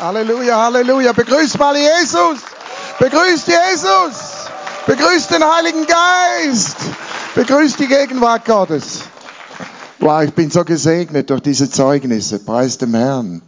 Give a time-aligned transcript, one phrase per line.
[0.00, 1.12] Halleluja, Halleluja.
[1.12, 2.38] Begrüßt mal Jesus.
[2.98, 4.46] Begrüßt Jesus.
[4.86, 6.76] Begrüßt den Heiligen Geist.
[7.34, 9.00] Begrüßt die Gegenwart Gottes.
[9.98, 12.38] Wow, ich bin so gesegnet durch diese Zeugnisse.
[12.38, 13.42] Preis dem Herrn.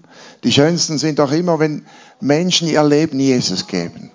[0.44, 1.86] Die schönsten sind doch immer, wenn
[2.20, 4.10] Menschen ihr Leben Jesus geben.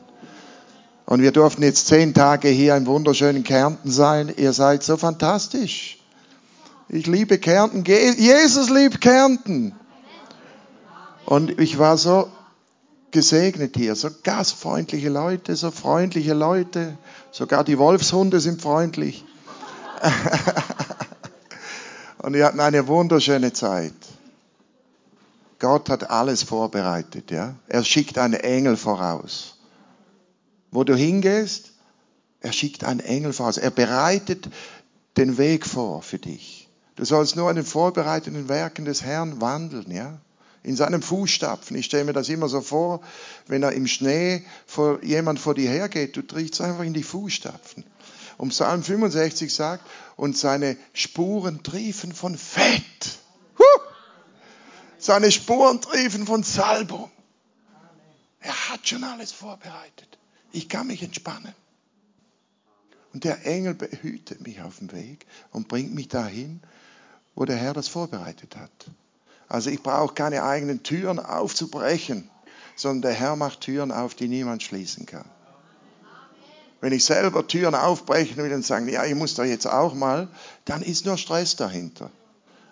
[1.07, 4.31] Und wir durften jetzt zehn Tage hier im wunderschönen Kärnten sein.
[4.38, 5.97] Ihr seid so fantastisch.
[6.88, 7.83] Ich liebe Kärnten.
[7.83, 9.73] Jesus liebt Kärnten.
[11.28, 12.30] Und ich war so
[13.12, 16.97] gesegnet hier, so gastfreundliche Leute, so freundliche Leute.
[17.32, 19.25] Sogar die Wolfshunde sind freundlich.
[22.20, 23.92] Und wir hatten eine wunderschöne Zeit.
[25.60, 27.56] Gott hat alles vorbereitet, ja.
[27.68, 29.57] Er schickt einen Engel voraus.
[30.71, 31.73] Wo du hingehst,
[32.39, 33.58] er schickt einen Engel voraus.
[33.58, 34.48] Er bereitet
[35.17, 36.70] den Weg vor für dich.
[36.95, 40.22] Du sollst nur an den vorbereiteten Werken des Herrn wandeln, ja.
[40.67, 41.78] In seinem Fußstapfen.
[41.78, 43.00] Ich stelle mir das immer so vor,
[43.45, 47.86] wenn er im Schnee vor, jemand vor dir hergeht, du trittst einfach in die Fußstapfen.
[48.38, 52.82] Und Psalm 65 sagt, und seine Spuren triefen von Fett.
[53.58, 53.82] Huh!
[54.98, 57.09] Seine Spuren triefen von Salbung.
[58.42, 60.18] Er hat schon alles vorbereitet.
[60.52, 61.56] Ich kann mich entspannen.
[63.14, 66.59] Und der Engel behütet mich auf dem Weg und bringt mich dahin,
[67.36, 68.92] wo der Herr das vorbereitet hat.
[69.50, 72.30] Also ich brauche keine eigenen Türen aufzubrechen,
[72.76, 75.26] sondern der Herr macht Türen auf, die niemand schließen kann.
[76.80, 80.28] Wenn ich selber Türen aufbrechen will und sagen, ja, ich muss da jetzt auch mal,
[80.66, 82.12] dann ist nur Stress dahinter.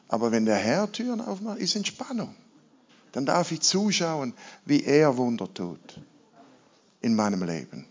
[0.07, 2.35] Aber wenn der Herr Türen aufmacht, ist Entspannung.
[3.13, 4.33] Dann darf ich zuschauen,
[4.65, 5.99] wie er Wunder tut
[7.01, 7.87] in meinem Leben.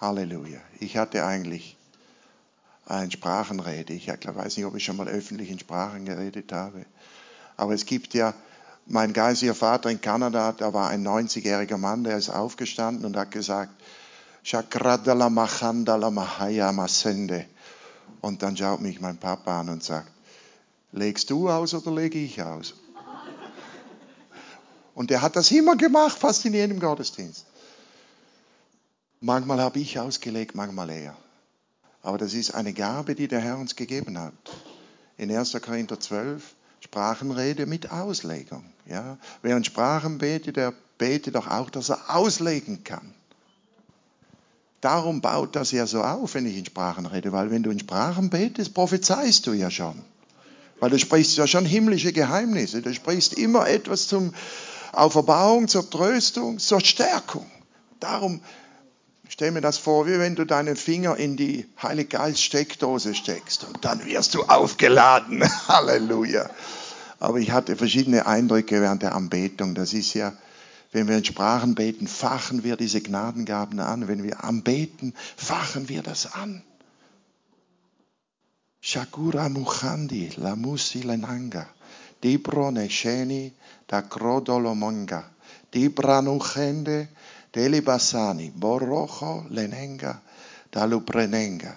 [0.00, 0.60] Halleluja.
[0.78, 1.76] Ich hatte eigentlich
[2.86, 3.92] eine Sprachenrede.
[3.92, 6.84] Ich weiß nicht, ob ich schon mal öffentlich in Sprachen geredet habe.
[7.60, 8.32] Aber es gibt ja,
[8.86, 13.32] mein geistiger Vater in Kanada, da war ein 90-jähriger Mann, der ist aufgestanden und hat
[13.32, 13.70] gesagt,
[14.42, 17.44] Chakradala Machandala Mahaya Masende.
[18.22, 20.10] Und dann schaut mich mein Papa an und sagt,
[20.92, 22.76] legst du aus oder lege ich aus?
[24.94, 27.44] Und er hat das immer gemacht, fast in jedem Gottesdienst.
[29.20, 31.14] Manchmal habe ich ausgelegt, manchmal er.
[32.00, 34.32] Aber das ist eine Gabe, die der Herr uns gegeben hat.
[35.18, 35.52] In 1.
[35.60, 38.64] Korinther 12, Sprachenrede mit Auslegung.
[38.86, 39.18] Ja?
[39.42, 43.14] Wer in Sprachen betet, der betet doch auch, dass er auslegen kann.
[44.80, 47.78] Darum baut das ja so auf, wenn ich in Sprachen rede, weil wenn du in
[47.78, 50.02] Sprachen betest, prophezeist du ja schon.
[50.78, 52.80] Weil du sprichst ja schon himmlische Geheimnisse.
[52.80, 54.32] Du sprichst immer etwas zum
[54.92, 57.46] Auferbauung, zur Tröstung, zur Stärkung.
[58.00, 58.40] Darum
[59.30, 63.64] stell mir das vor, wie wenn du deinen Finger in die Heilige Geist Steckdose steckst
[63.64, 65.42] und dann wirst du aufgeladen.
[65.68, 66.50] Halleluja.
[67.20, 69.74] Aber ich hatte verschiedene Eindrücke während der Anbetung.
[69.74, 70.32] Das ist ja,
[70.90, 74.08] wenn wir in Sprachen beten, fachen wir diese Gnadengaben an.
[74.08, 76.62] Wenn wir anbeten, fachen wir das an.
[78.80, 81.68] Shakura Mukhandi, la Musi Lenanga,
[82.24, 83.52] Dibro Nesheni,
[83.86, 85.22] da Krodolo Monga,
[85.74, 87.08] Dibra Nuchende,
[87.54, 90.20] Deli Basani, Borocho Lenenga,
[90.70, 91.76] da Luprenenga.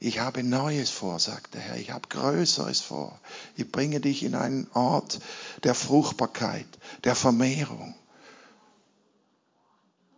[0.00, 1.76] Ich habe Neues vor, sagt der Herr.
[1.76, 3.18] Ich habe Größeres vor.
[3.56, 5.18] Ich bringe dich in einen Ort
[5.64, 6.66] der Fruchtbarkeit,
[7.04, 7.94] der Vermehrung.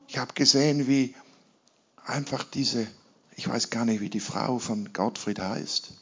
[0.07, 1.15] Ich habe gesehen, wie
[2.05, 2.87] einfach diese,
[3.37, 5.93] ich weiß gar nicht, wie die Frau von Gottfried heißt,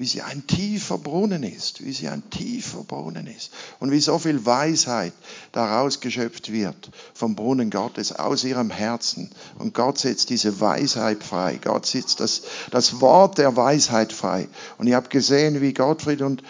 [0.00, 3.50] wie sie ein tiefer Brunnen ist, wie sie ein tiefer Brunnen ist
[3.80, 5.12] und wie so viel Weisheit
[5.52, 9.30] daraus geschöpft wird vom Brunnen Gottes aus ihrem Herzen.
[9.58, 11.60] Und Gott setzt diese Weisheit frei.
[11.62, 14.48] Gott setzt das, das Wort der Weisheit frei.
[14.78, 16.42] Und ich habe gesehen, wie Gottfried und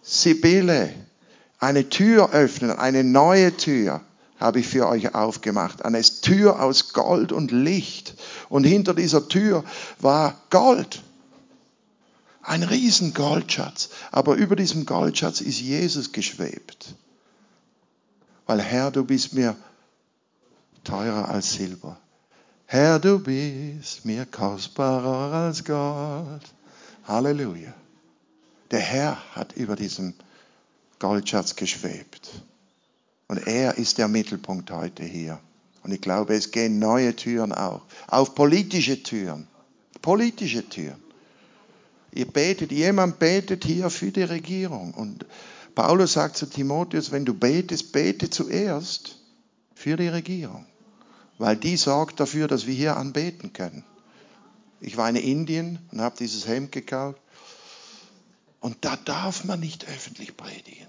[0.00, 0.88] Sibylle
[1.58, 4.00] eine Tür öffnen, eine neue Tür
[4.40, 5.84] habe ich für euch aufgemacht.
[5.84, 8.14] Eine Tür aus Gold und Licht.
[8.48, 9.64] Und hinter dieser Tür
[10.00, 11.02] war Gold.
[12.42, 13.90] Ein riesen Goldschatz.
[14.10, 16.94] Aber über diesem Goldschatz ist Jesus geschwebt.
[18.46, 19.56] Weil Herr, du bist mir
[20.84, 21.98] teurer als Silber.
[22.66, 26.42] Herr, du bist mir kostbarer als Gold.
[27.04, 27.72] Halleluja.
[28.70, 30.14] Der Herr hat über diesem
[30.98, 32.30] Goldschatz geschwebt.
[33.28, 35.38] Und er ist der Mittelpunkt heute hier.
[35.82, 37.82] Und ich glaube, es gehen neue Türen auf.
[38.06, 39.48] Auf politische Türen.
[40.00, 41.01] Politische Türen.
[42.14, 44.92] Ihr betet, jemand betet hier für die Regierung.
[44.92, 45.24] Und
[45.74, 49.18] Paulus sagt zu Timotheus, wenn du betest, bete zuerst
[49.74, 50.66] für die Regierung.
[51.38, 53.84] Weil die sorgt dafür, dass wir hier anbeten können.
[54.80, 57.20] Ich war in Indien und habe dieses Hemd gekauft.
[58.60, 60.86] Und da darf man nicht öffentlich predigen.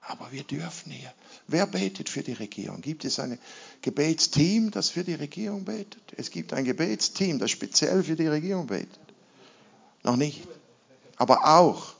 [0.00, 1.12] Aber wir dürfen hier.
[1.46, 2.80] Wer betet für die Regierung?
[2.80, 3.38] Gibt es ein
[3.82, 6.02] Gebetsteam, das für die Regierung betet?
[6.16, 9.07] Es gibt ein Gebetsteam, das speziell für die Regierung betet.
[10.02, 10.46] Noch nicht.
[11.16, 11.94] Aber auch.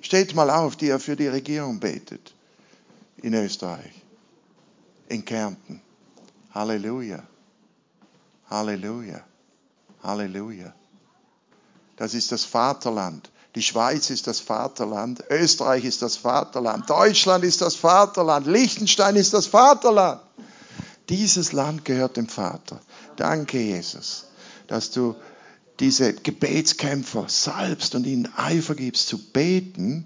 [0.00, 2.34] Steht mal auf, die er für die Regierung betet.
[3.18, 3.92] In Österreich.
[5.08, 5.80] In Kärnten.
[6.54, 7.22] Halleluja.
[8.50, 9.24] Halleluja.
[10.02, 10.74] Halleluja.
[11.96, 13.30] Das ist das Vaterland.
[13.54, 15.22] Die Schweiz ist das Vaterland.
[15.28, 16.88] Österreich ist das Vaterland.
[16.88, 18.46] Deutschland ist das Vaterland.
[18.46, 20.20] Liechtenstein ist das Vaterland.
[21.08, 22.80] Dieses Land gehört dem Vater.
[23.16, 24.24] Danke, Jesus,
[24.68, 25.14] dass du
[25.82, 30.04] diese Gebetskämpfer salbst und ihnen Eifer gibst zu beten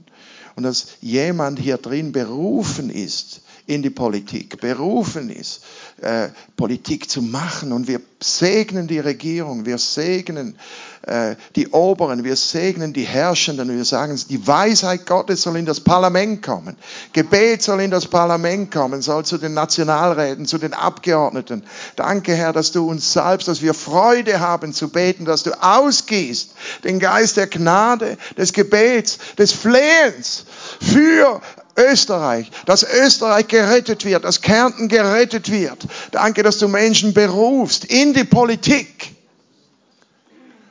[0.57, 5.61] und dass jemand hier drin berufen ist, in die Politik berufen ist,
[6.01, 7.73] äh, Politik zu machen.
[7.73, 10.59] Und wir segnen die Regierung, wir segnen
[11.03, 15.81] äh, die Oberen, wir segnen die Herrschenden wir sagen, die Weisheit Gottes soll in das
[15.81, 16.77] Parlament kommen.
[17.13, 21.63] Gebet soll in das Parlament kommen, soll zu den Nationalräten, zu den Abgeordneten.
[21.95, 26.55] Danke, Herr, dass du uns salbst, dass wir Freude haben zu beten, dass du ausgehst
[26.85, 30.45] den Geist der Gnade, des Gebets, des Flehens
[30.81, 31.41] für
[31.77, 35.87] Österreich, dass Österreich gerettet wird, dass Kärnten gerettet wird.
[36.13, 39.15] Danke, dass du Menschen berufst in die Politik.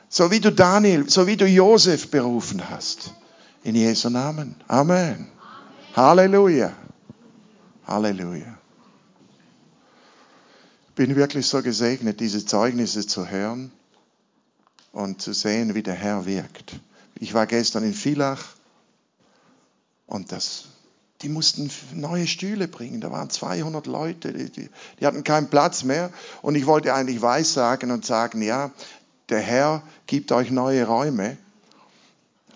[0.08, 3.12] So wie du Daniel, so wie du Josef berufen hast.
[3.62, 4.56] In Jesu Namen.
[4.68, 4.96] Amen.
[4.96, 5.36] Amen.
[5.94, 6.72] Halleluja.
[7.86, 8.58] Halleluja.
[10.94, 13.70] Bin wirklich so gesegnet, diese Zeugnisse zu hören
[14.92, 16.80] und zu sehen, wie der Herr wirkt.
[17.18, 18.42] Ich war gestern in Villach
[20.06, 20.68] und das
[21.22, 23.00] die mussten neue Stühle bringen.
[23.00, 24.68] Da waren 200 Leute, die, die,
[25.00, 26.10] die hatten keinen Platz mehr.
[26.42, 28.70] Und ich wollte eigentlich weissagen und sagen, ja,
[29.28, 31.36] der Herr gibt euch neue Räume,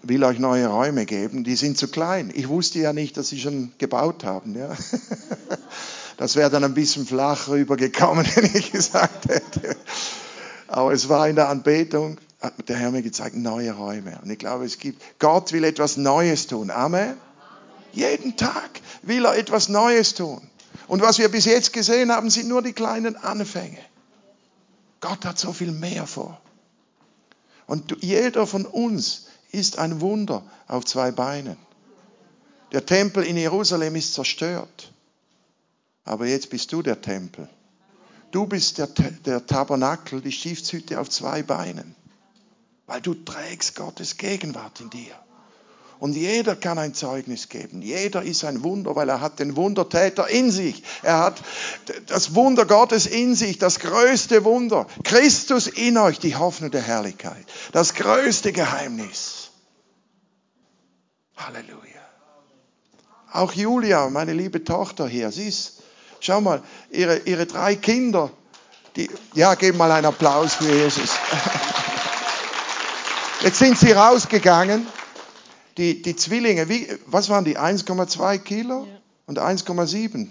[0.03, 2.31] will euch neue Räume geben, die sind zu klein.
[2.35, 4.57] Ich wusste ja nicht, dass sie schon gebaut haben.
[4.57, 4.77] Ja.
[6.17, 9.75] Das wäre dann ein bisschen flach rübergekommen, wenn ich gesagt hätte.
[10.69, 14.19] Aber es war in der Anbetung, hat der Herr mir gezeigt, neue Räume.
[14.23, 16.71] Und ich glaube, es gibt, Gott will etwas Neues tun.
[16.71, 17.17] Amen.
[17.93, 20.41] Jeden Tag will er etwas Neues tun.
[20.87, 23.79] Und was wir bis jetzt gesehen haben, sind nur die kleinen Anfänge.
[25.01, 26.41] Gott hat so viel mehr vor.
[27.67, 31.57] Und jeder von uns ist ein Wunder auf zwei Beinen.
[32.73, 34.93] Der Tempel in Jerusalem ist zerstört.
[36.05, 37.49] Aber jetzt bist du der Tempel.
[38.31, 41.95] Du bist der, der Tabernakel, die Stiftshütte auf zwei Beinen.
[42.87, 45.15] Weil du trägst Gottes Gegenwart in dir.
[46.01, 47.83] Und jeder kann ein Zeugnis geben.
[47.83, 50.83] Jeder ist ein Wunder, weil er hat den Wundertäter in sich.
[51.03, 51.43] Er hat
[52.07, 54.87] das Wunder Gottes in sich, das größte Wunder.
[55.05, 57.45] Christus in euch, die Hoffnung der Herrlichkeit.
[57.73, 59.51] Das größte Geheimnis.
[61.37, 62.01] Halleluja.
[63.33, 65.83] Auch Julia, meine liebe Tochter hier, sie ist,
[66.21, 68.31] schau mal, ihre, ihre drei Kinder,
[68.97, 71.11] die, ja, geben mal einen Applaus für Jesus.
[73.43, 74.87] Jetzt sind sie rausgegangen
[75.77, 77.59] die, die Zwillinge, wie, was waren die?
[77.59, 78.99] 1,2 Kilo ja.
[79.27, 80.29] und 1,7?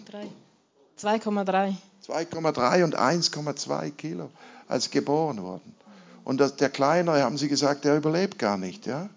[1.01, 1.75] 2,3.
[2.07, 4.30] 2,3 und 1,2 Kilo,
[4.68, 5.75] als geboren wurden.
[6.24, 8.86] Und das, der Kleinere, haben sie gesagt, der überlebt gar nicht.
[8.86, 9.09] Ja?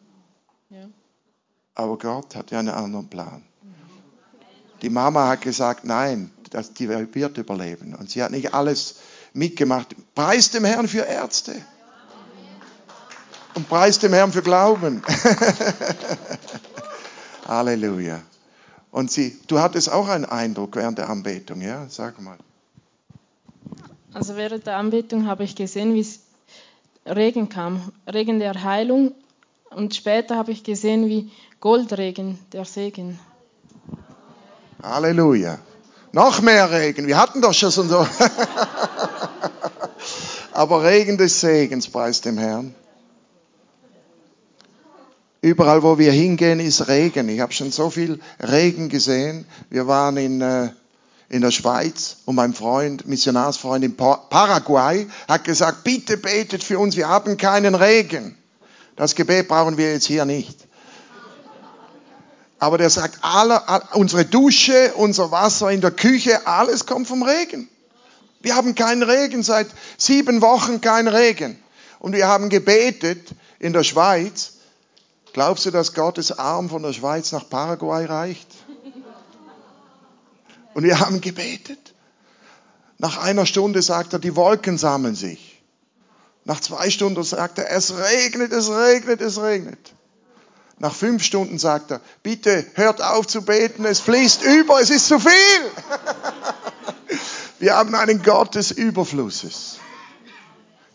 [0.70, 0.86] ja.
[1.74, 3.42] Aber Gott hat ja einen anderen Plan.
[4.82, 7.94] Die Mama hat gesagt, nein, das, die wird überleben.
[7.94, 8.96] Und sie hat nicht alles
[9.32, 9.94] mitgemacht.
[10.14, 11.54] Preis dem Herrn für Ärzte
[13.54, 15.02] und preist dem Herrn für Glauben.
[17.46, 18.20] Halleluja.
[18.90, 21.86] Und sie, du hattest auch einen Eindruck während der Anbetung, ja?
[21.88, 22.36] Sag mal.
[24.12, 26.06] Also während der Anbetung habe ich gesehen, wie
[27.06, 29.14] Regen kam, Regen der Heilung.
[29.70, 31.30] Und später habe ich gesehen, wie
[31.60, 33.18] Goldregen der Segen.
[34.82, 35.58] Halleluja.
[36.12, 37.06] Noch mehr Regen.
[37.06, 38.06] Wir hatten doch schon so.
[40.52, 42.74] Aber Regen des Segens preist dem Herrn.
[45.42, 47.28] Überall, wo wir hingehen, ist Regen.
[47.28, 49.44] Ich habe schon so viel Regen gesehen.
[49.70, 50.70] Wir waren in, äh,
[51.28, 56.96] in der Schweiz und mein Freund, Missionarsfreund in Paraguay, hat gesagt, bitte betet für uns,
[56.96, 58.38] wir haben keinen Regen.
[58.94, 60.56] Das Gebet brauchen wir jetzt hier nicht.
[62.60, 63.62] Aber der sagt, alle,
[63.94, 67.68] unsere Dusche, unser Wasser in der Küche, alles kommt vom Regen.
[68.42, 69.66] Wir haben keinen Regen, seit
[69.98, 71.60] sieben Wochen kein Regen.
[71.98, 74.52] Und wir haben gebetet in der Schweiz,
[75.32, 78.48] Glaubst du, dass Gottes Arm von der Schweiz nach Paraguay reicht?
[80.74, 81.94] Und wir haben gebetet.
[82.98, 85.62] Nach einer Stunde sagt er, die Wolken sammeln sich.
[86.44, 89.92] Nach zwei Stunden sagt er, es regnet, es regnet, es regnet.
[90.78, 95.06] Nach fünf Stunden sagt er, bitte hört auf zu beten, es fließt über, es ist
[95.06, 95.30] zu viel.
[97.60, 99.78] Wir haben einen Gott des Überflusses.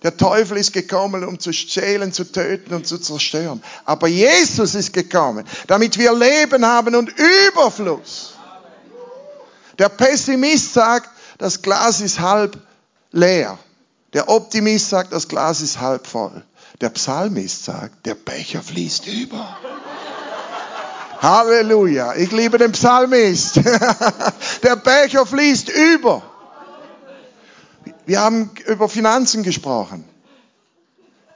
[0.08, 3.62] Der Teufel ist gekommen, um zu stehlen, zu töten und zu zerstören.
[3.84, 7.12] Aber Jesus ist gekommen, damit wir Leben haben und
[7.50, 8.36] Überfluss.
[9.78, 11.10] Der Pessimist sagt,
[11.40, 12.58] das Glas ist halb
[13.12, 13.60] leer.
[14.14, 16.42] Der Optimist sagt, das Glas ist halb voll.
[16.80, 19.58] Der Psalmist sagt, der Becher fließt über.
[21.22, 22.16] Halleluja.
[22.16, 23.58] Ich liebe den Psalmist.
[24.64, 26.24] der Becher fließt über.
[28.08, 30.06] Wir haben über Finanzen gesprochen.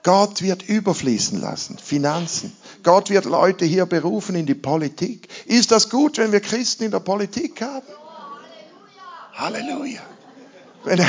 [0.04, 1.78] Gott wird überfließen lassen.
[1.78, 2.56] Finanzen.
[2.82, 5.28] Gott wird Leute hier berufen in die Politik.
[5.48, 7.86] Ist das gut, wenn wir Christen in der Politik haben?
[9.34, 10.02] Halleluja.
[10.86, 11.06] Wenn,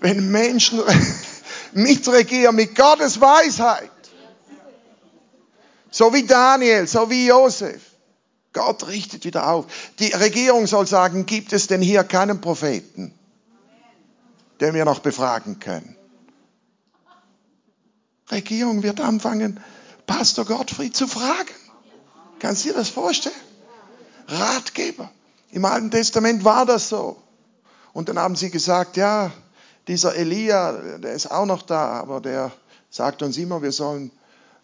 [0.00, 0.80] wenn Menschen
[1.74, 3.90] mitregieren mit Gottes Weisheit.
[5.90, 7.82] So wie Daniel, so wie Josef.
[8.54, 9.66] Gott richtet wieder auf.
[9.98, 13.12] Die Regierung soll sagen, gibt es denn hier keinen Propheten?
[14.64, 15.96] Den wir noch befragen können.
[18.30, 19.60] Regierung wird anfangen,
[20.06, 21.54] Pastor Gottfried zu fragen.
[22.38, 23.34] Kannst du dir das vorstellen?
[24.26, 25.10] Ratgeber.
[25.50, 27.16] Im Alten Testament war das so.
[27.92, 29.30] Und dann haben sie gesagt, ja,
[29.86, 32.50] dieser Elia, der ist auch noch da, aber der
[32.88, 34.10] sagt uns immer, wir sollen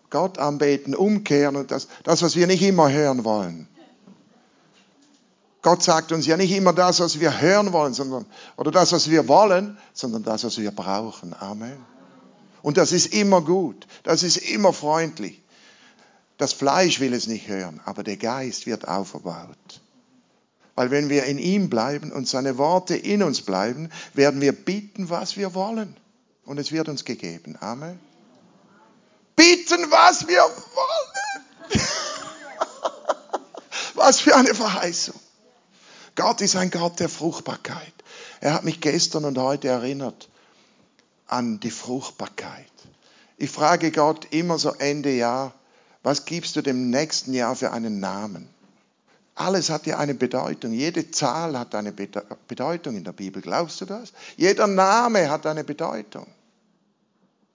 [0.08, 3.68] Gott anbeten, umkehren und das, das was wir nicht immer hören wollen.
[5.62, 8.24] Gott sagt uns ja nicht immer das, was wir hören wollen, sondern,
[8.56, 11.34] oder das, was wir wollen, sondern das, was wir brauchen.
[11.38, 11.76] Amen.
[12.62, 13.86] Und das ist immer gut.
[14.02, 15.42] Das ist immer freundlich.
[16.38, 19.80] Das Fleisch will es nicht hören, aber der Geist wird aufgebaut.
[20.74, 25.10] Weil wenn wir in ihm bleiben und seine Worte in uns bleiben, werden wir bitten,
[25.10, 25.94] was wir wollen.
[26.46, 27.58] Und es wird uns gegeben.
[27.60, 28.00] Amen.
[29.36, 31.82] Bitten, was wir wollen.
[33.94, 35.20] was für eine Verheißung.
[36.20, 37.94] Gott ist ein Gott der Fruchtbarkeit.
[38.42, 40.28] Er hat mich gestern und heute erinnert
[41.26, 42.70] an die Fruchtbarkeit.
[43.38, 45.54] Ich frage Gott immer so Ende Jahr,
[46.02, 48.50] was gibst du dem nächsten Jahr für einen Namen?
[49.34, 50.72] Alles hat ja eine Bedeutung.
[50.72, 53.40] Jede Zahl hat eine Bedeutung in der Bibel.
[53.40, 54.12] Glaubst du das?
[54.36, 56.26] Jeder Name hat eine Bedeutung.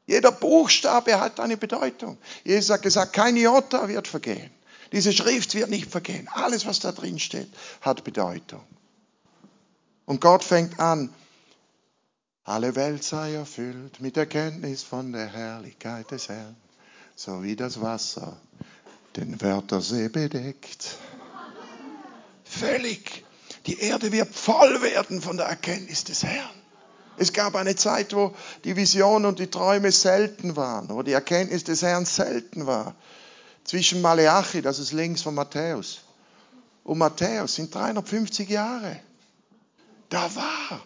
[0.07, 2.17] Jeder Buchstabe hat eine Bedeutung.
[2.43, 4.49] Jesus hat gesagt, kein Jota wird vergehen.
[4.95, 6.29] Diese Schrift wird nicht vergehen.
[6.31, 7.49] Alles, was da drin steht,
[7.81, 8.63] hat Bedeutung.
[10.05, 11.13] Und Gott fängt an,
[12.45, 16.55] alle Welt sei erfüllt mit Erkenntnis von der Herrlichkeit des Herrn,
[17.13, 18.37] so wie das Wasser
[19.17, 20.95] den Wörtersee bedeckt.
[22.45, 23.25] Völlig.
[23.65, 26.55] Die Erde wird voll werden von der Erkenntnis des Herrn.
[27.17, 28.33] Es gab eine Zeit, wo
[28.63, 32.95] die Vision und die Träume selten waren, wo die Erkenntnis des Herrn selten war
[33.65, 36.01] zwischen Maleachi, das ist links von Matthäus,
[36.83, 38.99] und Matthäus sind 350 Jahre.
[40.09, 40.81] Da war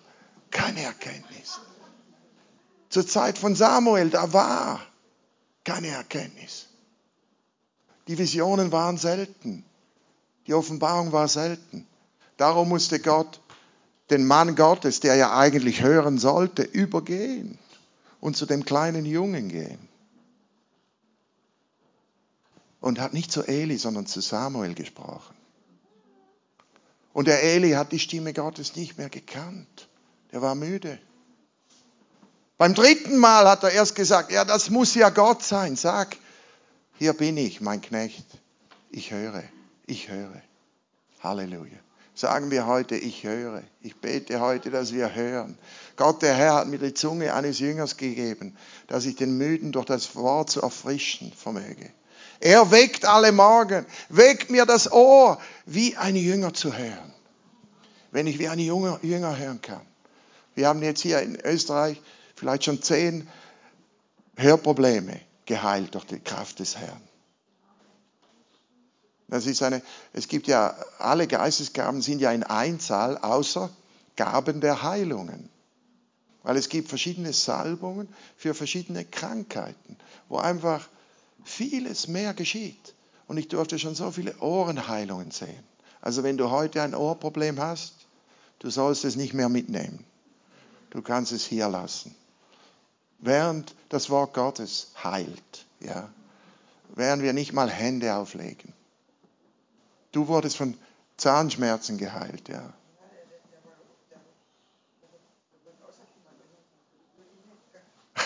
[0.49, 1.59] keine Erkenntnis.
[2.89, 4.81] Zur Zeit von Samuel, da war
[5.63, 6.67] keine Erkenntnis.
[8.07, 9.63] Die Visionen waren selten.
[10.47, 11.85] Die Offenbarung war selten.
[12.37, 13.41] Darum musste Gott
[14.09, 17.59] den Mann Gottes, der ja eigentlich hören sollte, übergehen
[18.21, 19.88] und zu dem kleinen Jungen gehen
[22.81, 25.35] und hat nicht zu Eli, sondern zu Samuel gesprochen.
[27.13, 29.89] Und der Eli hat die Stimme Gottes nicht mehr gekannt.
[30.31, 30.99] Der war müde.
[32.57, 35.75] Beim dritten Mal hat er erst gesagt, ja, das muss ja Gott sein.
[35.75, 36.17] Sag,
[36.97, 38.25] hier bin ich, mein Knecht.
[38.91, 39.43] Ich höre,
[39.85, 40.41] ich höre.
[41.21, 41.77] Halleluja.
[42.15, 43.63] Sagen wir heute, ich höre.
[43.81, 45.57] Ich bete heute, dass wir hören.
[45.95, 48.57] Gott, der Herr, hat mir die Zunge eines Jüngers gegeben,
[48.87, 51.89] dass ich den Müden durch das Wort zu erfrischen vermöge.
[52.39, 57.13] Er weckt alle Morgen, weckt mir das Ohr, wie ein Jünger zu hören.
[58.11, 59.81] Wenn ich wie ein Jünger, Jünger hören kann.
[60.55, 62.01] Wir haben jetzt hier in Österreich
[62.35, 63.27] vielleicht schon zehn
[64.35, 67.01] Hörprobleme geheilt durch die Kraft des Herrn.
[69.27, 69.81] Das ist eine,
[70.13, 73.69] es gibt ja, alle Geistesgaben sind ja in Einzahl, außer
[74.15, 75.49] Gaben der Heilungen.
[76.41, 79.97] Weil es gibt verschiedene Salbungen für verschiedene Krankheiten,
[80.29, 80.87] wo einfach
[81.43, 82.93] vieles mehr geschieht.
[83.27, 85.63] Und ich durfte schon so viele Ohrenheilungen sehen.
[86.01, 87.93] Also wenn du heute ein Ohrproblem hast,
[88.59, 90.03] du sollst es nicht mehr mitnehmen.
[90.89, 92.15] Du kannst es hier lassen.
[93.19, 96.09] Während das Wort Gottes heilt, ja,
[96.95, 98.73] während wir nicht mal Hände auflegen.
[100.11, 100.75] Du wurdest von
[101.17, 102.73] Zahnschmerzen geheilt, ja.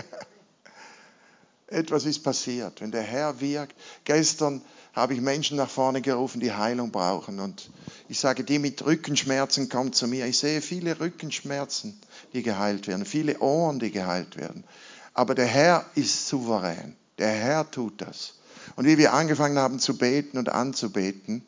[1.71, 2.81] Etwas ist passiert.
[2.81, 3.75] Wenn der Herr wirkt.
[4.03, 4.61] Gestern
[4.93, 7.39] habe ich Menschen nach vorne gerufen, die Heilung brauchen.
[7.39, 7.69] Und
[8.09, 10.25] ich sage, die mit Rückenschmerzen kommen zu mir.
[10.25, 11.99] Ich sehe viele Rückenschmerzen,
[12.33, 14.65] die geheilt werden, viele Ohren, die geheilt werden.
[15.13, 16.95] Aber der Herr ist souverän.
[17.17, 18.33] Der Herr tut das.
[18.75, 21.45] Und wie wir angefangen haben zu beten und anzubeten,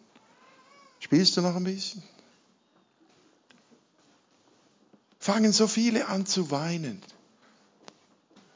[0.99, 2.03] spielst du noch ein bisschen?
[5.19, 7.01] Fangen so viele an zu weinen.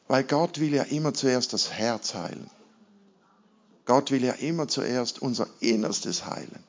[0.08, 2.50] Weil Gott will ja immer zuerst das Herz heilen.
[3.86, 6.64] Gott will ja immer zuerst unser Innerstes heilen.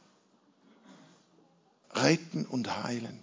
[1.92, 3.22] Retten und heilen.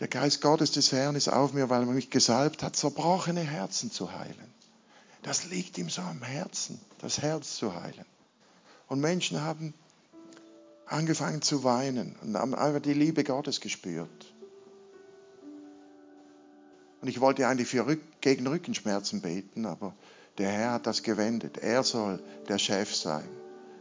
[0.00, 3.90] Der Geist Gottes des Herrn ist auf mir, weil er mich gesalbt hat, zerbrochene Herzen
[3.90, 4.54] zu heilen.
[5.22, 8.04] Das liegt ihm so am Herzen, das Herz zu heilen.
[8.88, 9.74] Und Menschen haben
[10.86, 14.32] angefangen zu weinen und haben einfach die Liebe Gottes gespürt.
[17.00, 19.94] Und ich wollte eigentlich für Rück gegen Rückenschmerzen beten, aber
[20.38, 21.58] der Herr hat das gewendet.
[21.58, 23.22] Er soll der Chef sein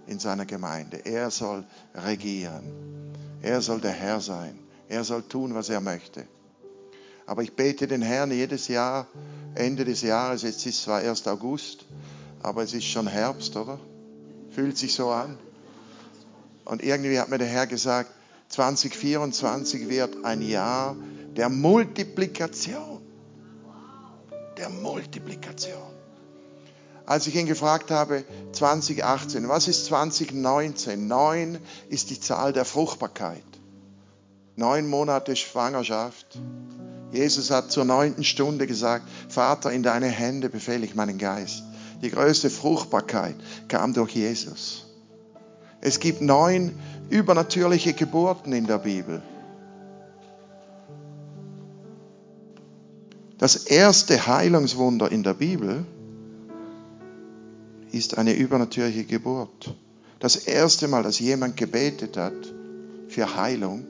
[0.06, 0.98] in seiner Gemeinde.
[1.04, 2.64] Er soll regieren.
[3.42, 4.60] Er soll der Herr sein.
[4.88, 6.28] Er soll tun, was er möchte.
[7.26, 9.08] Aber ich bete den Herrn jedes Jahr,
[9.56, 11.84] Ende des Jahres, jetzt ist zwar erst August,
[12.44, 13.80] aber es ist schon Herbst, oder?
[14.52, 15.40] Fühlt sich so an.
[16.66, 18.12] Und irgendwie hat mir der Herr gesagt,
[18.50, 20.96] 2024 wird ein Jahr
[21.36, 22.95] der Multiplikation
[24.58, 25.96] der Multiplikation.
[27.06, 31.08] Als ich ihn gefragt habe, 2018, was ist 2019?
[31.08, 31.60] Neun
[31.90, 33.44] ist die Zahl der Fruchtbarkeit.
[34.56, 36.40] Neun Monate Schwangerschaft.
[37.12, 41.64] Jesus hat zur neunten Stunde gesagt, Vater, in deine Hände befehle ich meinen Geist.
[42.02, 43.36] Die größte Fruchtbarkeit
[43.68, 44.86] kam durch Jesus.
[45.82, 46.78] Es gibt neun
[47.10, 49.22] übernatürliche Geburten in der Bibel.
[53.38, 55.86] Das erste Heilungswunder in der Bibel
[57.92, 59.76] ist eine übernatürliche Geburt.
[60.20, 62.34] Das erste Mal, dass jemand gebetet hat
[63.10, 63.86] für Heilung,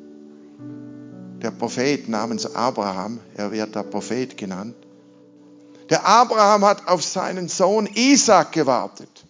[1.41, 4.75] der Prophet namens Abraham, er wird der Prophet genannt,
[5.89, 9.25] der Abraham hat auf seinen Sohn Isaac gewartet.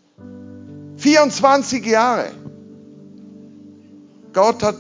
[0.98, 2.32] 24 Jahre.
[4.32, 4.78] Gott hat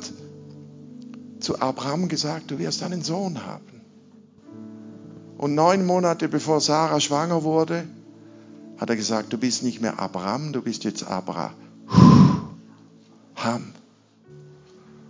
[1.39, 3.74] zu Abraham gesagt, du wirst einen Sohn haben.
[5.37, 7.85] Und neun Monate bevor Sarah schwanger wurde,
[8.77, 11.53] hat er gesagt, du bist nicht mehr Abraham, du bist jetzt Abraham.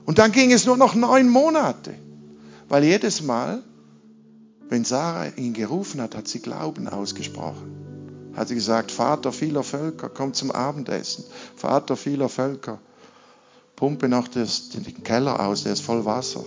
[0.06, 1.94] Und dann ging es nur noch neun Monate,
[2.70, 3.64] weil jedes Mal,
[4.70, 8.34] wenn Sarah ihn gerufen hat, hat sie Glauben ausgesprochen.
[8.36, 11.24] Hat sie gesagt, Vater vieler Völker, komm zum Abendessen.
[11.56, 12.80] Vater vieler Völker,
[13.76, 16.44] pumpe noch das, den Keller aus, der ist voll Wasser.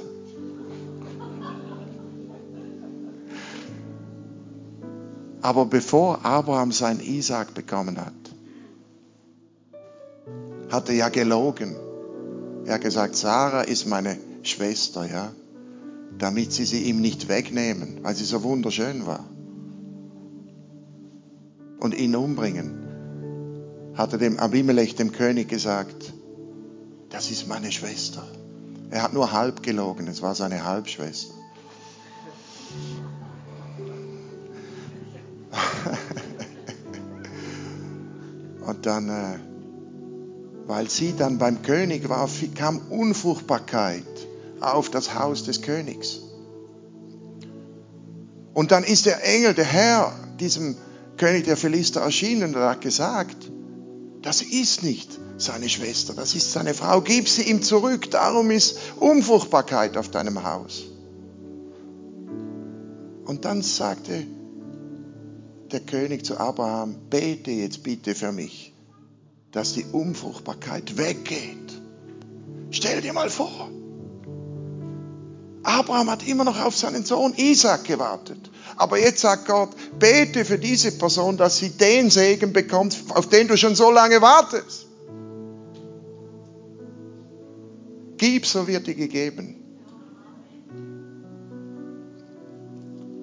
[5.40, 8.12] Aber bevor Abraham seinen Isaac bekommen hat,
[10.70, 11.77] hat er ja gelogen.
[12.66, 15.33] Er hat gesagt, Sarah ist meine Schwester, ja,
[16.18, 19.24] damit sie sie ihm nicht wegnehmen, weil sie so wunderschön war.
[21.81, 22.85] Und ihn umbringen.
[23.94, 26.12] Hat er dem Abimelech, dem König, gesagt,
[27.11, 28.27] das ist meine Schwester.
[28.90, 31.35] Er hat nur halb gelogen, es war seine Halbschwester.
[38.88, 39.38] Dann, äh,
[40.66, 44.05] weil sie dann beim König war, kam Unfruchtbarkeit
[44.61, 46.20] auf das Haus des Königs.
[48.55, 50.77] Und dann ist der Engel, der Herr, diesem
[51.16, 53.51] König der Philister erschienen und hat gesagt,
[54.22, 58.79] das ist nicht seine Schwester, das ist seine Frau, gib sie ihm zurück, darum ist
[58.98, 60.85] Unfruchtbarkeit auf deinem Haus.
[63.27, 64.27] Und dann sagte
[65.70, 68.72] der König zu Abraham, bete jetzt bitte für mich,
[69.52, 71.80] dass die Unfruchtbarkeit weggeht.
[72.70, 73.70] Stell dir mal vor,
[75.62, 78.50] Abraham hat immer noch auf seinen Sohn Isaac gewartet.
[78.76, 83.48] Aber jetzt sagt Gott, bete für diese Person, dass sie den Segen bekommt, auf den
[83.48, 84.87] du schon so lange wartest.
[88.16, 89.56] Gib, so wird dir gegeben.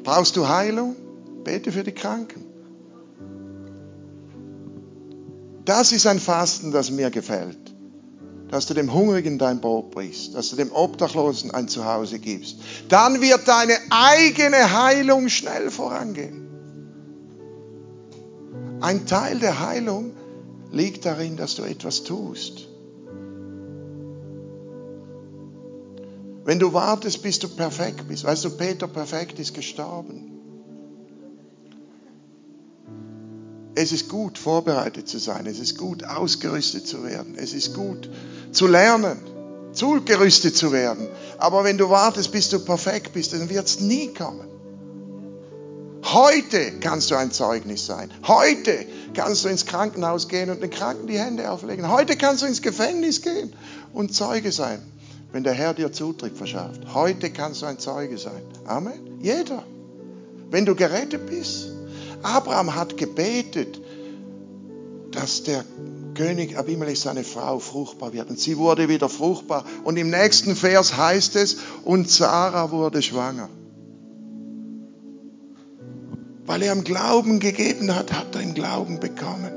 [0.03, 0.95] Brauchst du Heilung?
[1.43, 2.44] Bete für die Kranken.
[5.65, 7.73] Das ist ein Fasten, das mir gefällt.
[8.49, 12.57] Dass du dem Hungrigen dein Brot brichst, dass du dem Obdachlosen ein Zuhause gibst.
[12.89, 16.47] Dann wird deine eigene Heilung schnell vorangehen.
[18.81, 20.11] Ein Teil der Heilung
[20.71, 22.67] liegt darin, dass du etwas tust.
[26.43, 30.34] Wenn du wartest, bis du perfekt bist, weißt du, Peter perfekt ist gestorben.
[33.75, 35.45] Es ist gut, vorbereitet zu sein.
[35.45, 37.35] Es ist gut, ausgerüstet zu werden.
[37.37, 38.09] Es ist gut,
[38.53, 39.17] zu lernen,
[39.73, 41.09] zugerüstet zu werden.
[41.37, 44.47] Aber wenn du wartest, bis du perfekt bist, dann wird es nie kommen.
[46.05, 48.11] Heute kannst du ein Zeugnis sein.
[48.25, 51.91] Heute kannst du ins Krankenhaus gehen und den Kranken die Hände auflegen.
[51.91, 53.51] Heute kannst du ins Gefängnis gehen
[53.91, 54.81] und Zeuge sein,
[55.33, 56.81] wenn der Herr dir Zutritt verschafft.
[56.93, 58.41] Heute kannst du ein Zeuge sein.
[58.65, 59.19] Amen.
[59.19, 59.63] Jeder.
[60.51, 61.74] Wenn du gerettet bist.
[62.25, 63.79] Abraham hat gebetet,
[65.11, 65.63] dass der
[66.15, 68.29] König Abimelech seine Frau fruchtbar wird.
[68.29, 69.65] Und sie wurde wieder fruchtbar.
[69.83, 73.49] Und im nächsten Vers heißt es, und Sarah wurde schwanger.
[76.45, 79.51] Weil er im Glauben gegeben hat, hat er im Glauben bekommen.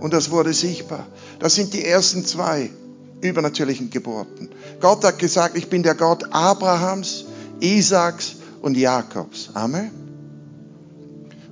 [0.00, 1.06] Und das wurde sichtbar.
[1.38, 2.70] Das sind die ersten zwei
[3.20, 4.48] übernatürlichen Geburten.
[4.80, 7.26] Gott hat gesagt, ich bin der Gott Abrahams,
[7.60, 9.50] Isaaks und Jakobs.
[9.52, 9.99] Amen.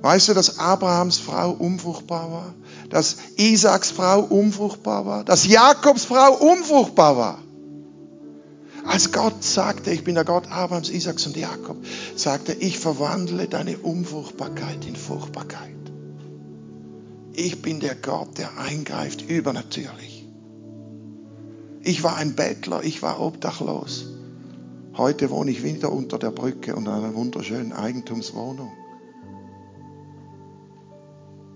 [0.00, 2.54] Weißt du, dass Abrahams Frau unfruchtbar war?
[2.88, 5.24] Dass Isaaks Frau unfruchtbar war?
[5.24, 7.38] Dass Jakobs Frau unfruchtbar war?
[8.84, 11.76] Als Gott sagte, ich bin der Gott Abrahams, Isaaks und Jakob,
[12.16, 15.74] sagte, ich verwandle deine Unfruchtbarkeit in Fruchtbarkeit.
[17.34, 20.26] Ich bin der Gott, der eingreift übernatürlich.
[21.82, 24.06] Ich war ein Bettler, ich war obdachlos.
[24.96, 28.72] Heute wohne ich wieder unter der Brücke und in einer wunderschönen Eigentumswohnung.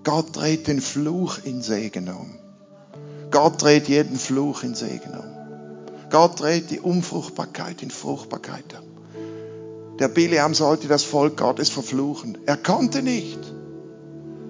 [0.05, 2.35] Gott dreht den Fluch in Segen um.
[3.31, 6.09] Gott dreht jeden Fluch in Segen um.
[6.11, 9.97] Gott dreht die Unfruchtbarkeit in Fruchtbarkeit um.
[9.99, 12.37] Der Bileam sollte das Volk Gottes verfluchen.
[12.47, 13.39] Er konnte nicht.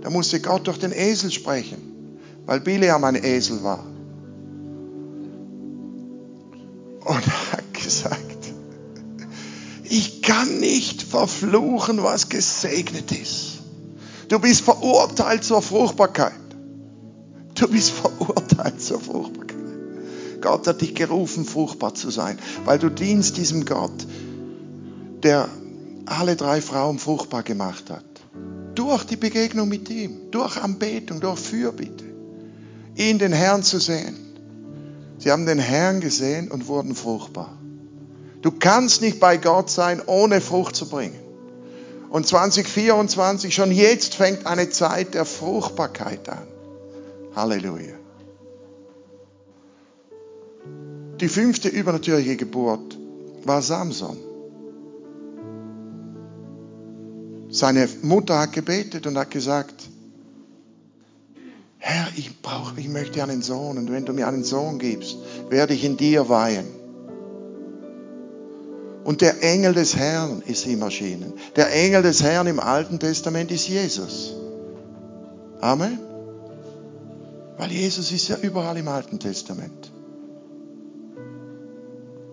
[0.01, 3.85] Da musste Gott durch den Esel sprechen, weil Bileam ein Esel war.
[7.05, 8.53] Und hat gesagt,
[9.85, 13.62] ich kann nicht verfluchen, was gesegnet ist.
[14.33, 16.33] Du bist verurteilt zur Fruchtbarkeit.
[17.55, 19.59] Du bist verurteilt zur Fruchtbarkeit.
[20.41, 24.07] Gott hat dich gerufen, fruchtbar zu sein, weil du dienst diesem Gott,
[25.23, 25.51] der
[26.07, 28.07] alle drei Frauen fruchtbar gemacht hat.
[28.75, 32.07] Durch die Begegnung mit ihm, durch Anbetung, durch Fürbitte,
[32.97, 34.17] ihn den Herrn zu sehen.
[35.19, 37.59] Sie haben den Herrn gesehen und wurden fruchtbar.
[38.41, 41.22] Du kannst nicht bei Gott sein, ohne Frucht zu bringen.
[42.13, 46.47] Und 2024, schon jetzt fängt eine Zeit der Fruchtbarkeit an.
[47.35, 47.95] Halleluja.
[51.21, 52.99] Die fünfte übernatürliche Geburt
[53.45, 54.19] war Samson.
[57.49, 59.89] Seine Mutter hat gebetet und hat gesagt,
[61.79, 65.17] Herr, ich brauche, ich möchte einen Sohn und wenn du mir einen Sohn gibst,
[65.49, 66.82] werde ich in dir weihen.
[69.05, 71.33] Und der Engel des Herrn ist ihm erschienen.
[71.57, 74.35] Der Engel des Herrn im Alten Testament ist Jesus.
[75.61, 75.99] Amen.
[77.59, 79.91] Weil Jesus ist ja überall im Alten Testament.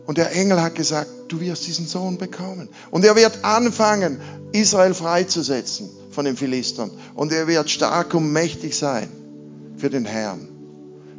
[0.06, 2.70] Und der Engel hat gesagt, du wirst diesen Sohn bekommen.
[2.90, 4.20] Und er wird anfangen,
[4.52, 6.90] Israel freizusetzen von den Philistern.
[7.16, 9.08] Und er wird stark und mächtig sein
[9.78, 10.48] für den Herrn.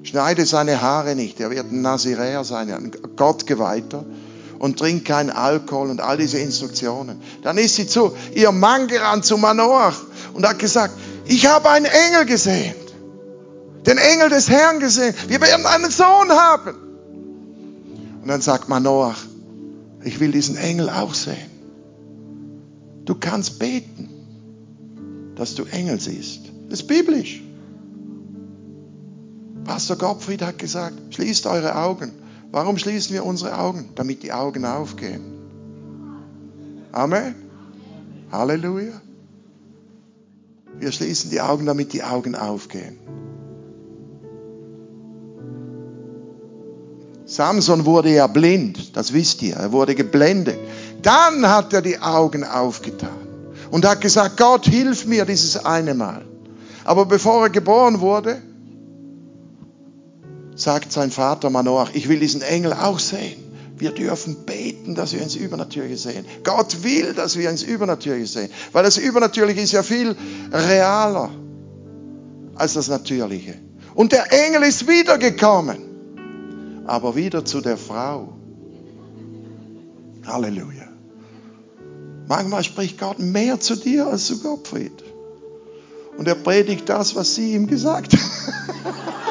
[0.02, 1.40] Schneide seine Haare nicht.
[1.40, 4.04] Er wird ein Naziräer sein, ein Gottgeweihter
[4.60, 7.22] und trinkt keinen Alkohol und all diese Instruktionen.
[7.42, 9.96] Dann ist sie zu ihrem Mann gerannt, zu Manoach,
[10.34, 10.94] und hat gesagt,
[11.24, 12.74] ich habe einen Engel gesehen.
[13.86, 15.14] Den Engel des Herrn gesehen.
[15.28, 16.74] Wir werden einen Sohn haben.
[18.20, 19.16] Und dann sagt Manoach,
[20.04, 21.50] ich will diesen Engel auch sehen.
[23.06, 24.10] Du kannst beten,
[25.36, 26.40] dass du Engel siehst.
[26.68, 27.42] Das ist biblisch.
[29.64, 32.12] Pastor Gottfried hat gesagt, schließt eure Augen
[32.52, 33.90] Warum schließen wir unsere Augen?
[33.94, 35.22] Damit die Augen aufgehen.
[36.92, 37.34] Amen.
[38.32, 39.00] Halleluja.
[40.78, 42.98] Wir schließen die Augen, damit die Augen aufgehen.
[47.26, 50.58] Samson wurde ja blind, das wisst ihr, er wurde geblendet.
[51.02, 53.28] Dann hat er die Augen aufgetan
[53.70, 56.24] und hat gesagt, Gott, hilf mir dieses eine Mal.
[56.84, 58.42] Aber bevor er geboren wurde,
[60.60, 63.50] sagt sein Vater Manoach, ich will diesen Engel auch sehen.
[63.78, 66.26] Wir dürfen beten, dass wir ins Übernatürliche sehen.
[66.44, 68.50] Gott will, dass wir ins Übernatürliche sehen.
[68.72, 70.14] Weil das Übernatürliche ist ja viel
[70.52, 71.30] realer
[72.56, 73.54] als das Natürliche.
[73.94, 76.84] Und der Engel ist wiedergekommen.
[76.86, 78.36] Aber wieder zu der Frau.
[80.26, 80.88] Halleluja.
[82.28, 84.92] Manchmal spricht Gott mehr zu dir als zu Gottfried.
[86.18, 88.20] Und er predigt das, was sie ihm gesagt hat.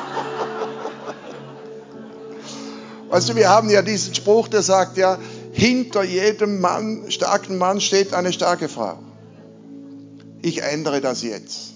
[3.09, 5.17] Weißt du, wir haben ja diesen Spruch, der sagt ja,
[5.51, 8.99] hinter jedem Mann, starken Mann steht eine starke Frau.
[10.41, 11.73] Ich ändere das jetzt.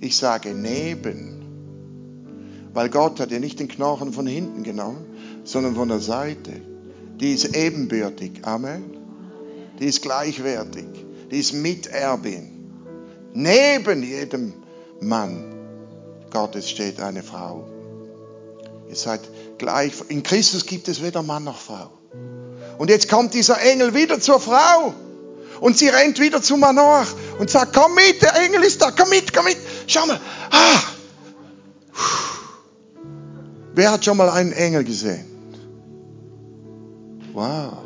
[0.00, 1.38] Ich sage neben.
[2.74, 5.06] Weil Gott hat ja nicht den Knochen von hinten genommen,
[5.44, 6.52] sondern von der Seite.
[7.20, 8.40] Die ist ebenbürtig.
[8.42, 8.84] Amen.
[9.78, 10.86] Die ist gleichwertig.
[11.30, 12.50] Die ist Miterbin.
[13.34, 14.54] Neben jedem
[15.00, 15.44] Mann
[16.30, 17.68] Gottes steht eine Frau.
[18.92, 19.22] Ihr seid
[19.56, 19.94] gleich.
[20.08, 21.90] In Christus gibt es weder Mann noch Frau.
[22.76, 24.92] Und jetzt kommt dieser Engel wieder zur Frau.
[25.62, 29.08] Und sie rennt wieder zu Manoach und sagt, komm mit, der Engel ist da, komm
[29.08, 29.56] mit, komm mit.
[29.86, 30.20] Schau mal.
[30.50, 30.80] Ah.
[33.74, 35.24] Wer hat schon mal einen Engel gesehen?
[37.32, 37.78] Wow.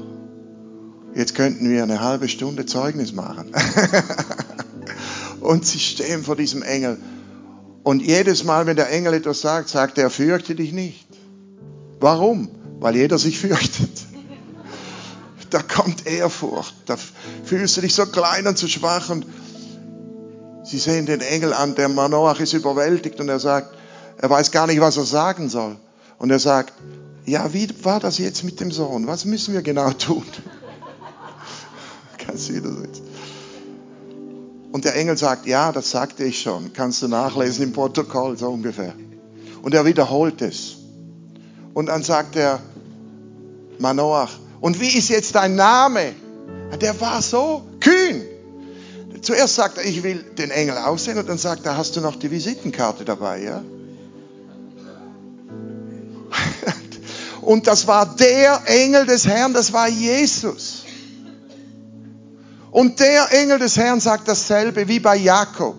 [1.14, 3.52] Jetzt könnten wir eine halbe Stunde Zeugnis machen.
[5.40, 6.98] und sie stehen vor diesem Engel.
[7.86, 11.06] Und jedes Mal, wenn der Engel etwas sagt, sagt er, fürchte dich nicht.
[12.00, 12.48] Warum?
[12.80, 14.04] Weil jeder sich fürchtet.
[15.50, 16.74] Da kommt Ehrfurcht.
[16.86, 16.96] Da
[17.44, 19.08] fühlst du dich so klein und so schwach.
[19.10, 19.24] Und
[20.64, 23.72] sie sehen den Engel an, der Manoach ist überwältigt und er sagt,
[24.18, 25.76] er weiß gar nicht, was er sagen soll.
[26.18, 26.72] Und er sagt,
[27.24, 29.06] ja, wie war das jetzt mit dem Sohn?
[29.06, 30.26] Was müssen wir genau tun?
[32.18, 33.05] Kannst du wieder sitzen.
[34.76, 36.74] Und der Engel sagt, ja, das sagte ich schon.
[36.74, 38.92] Kannst du nachlesen im Protokoll, so ungefähr.
[39.62, 40.76] Und er wiederholt es.
[41.72, 42.60] Und dann sagt er,
[43.78, 46.12] Manoach, und wie ist jetzt dein Name?
[46.78, 48.20] Der war so kühn.
[49.22, 52.16] Zuerst sagt er, ich will den Engel aussehen und dann sagt er, hast du noch
[52.16, 53.64] die Visitenkarte dabei, ja?
[57.40, 60.75] Und das war der Engel des Herrn, das war Jesus.
[62.76, 65.76] Und der Engel des Herrn sagt dasselbe wie bei Jakob.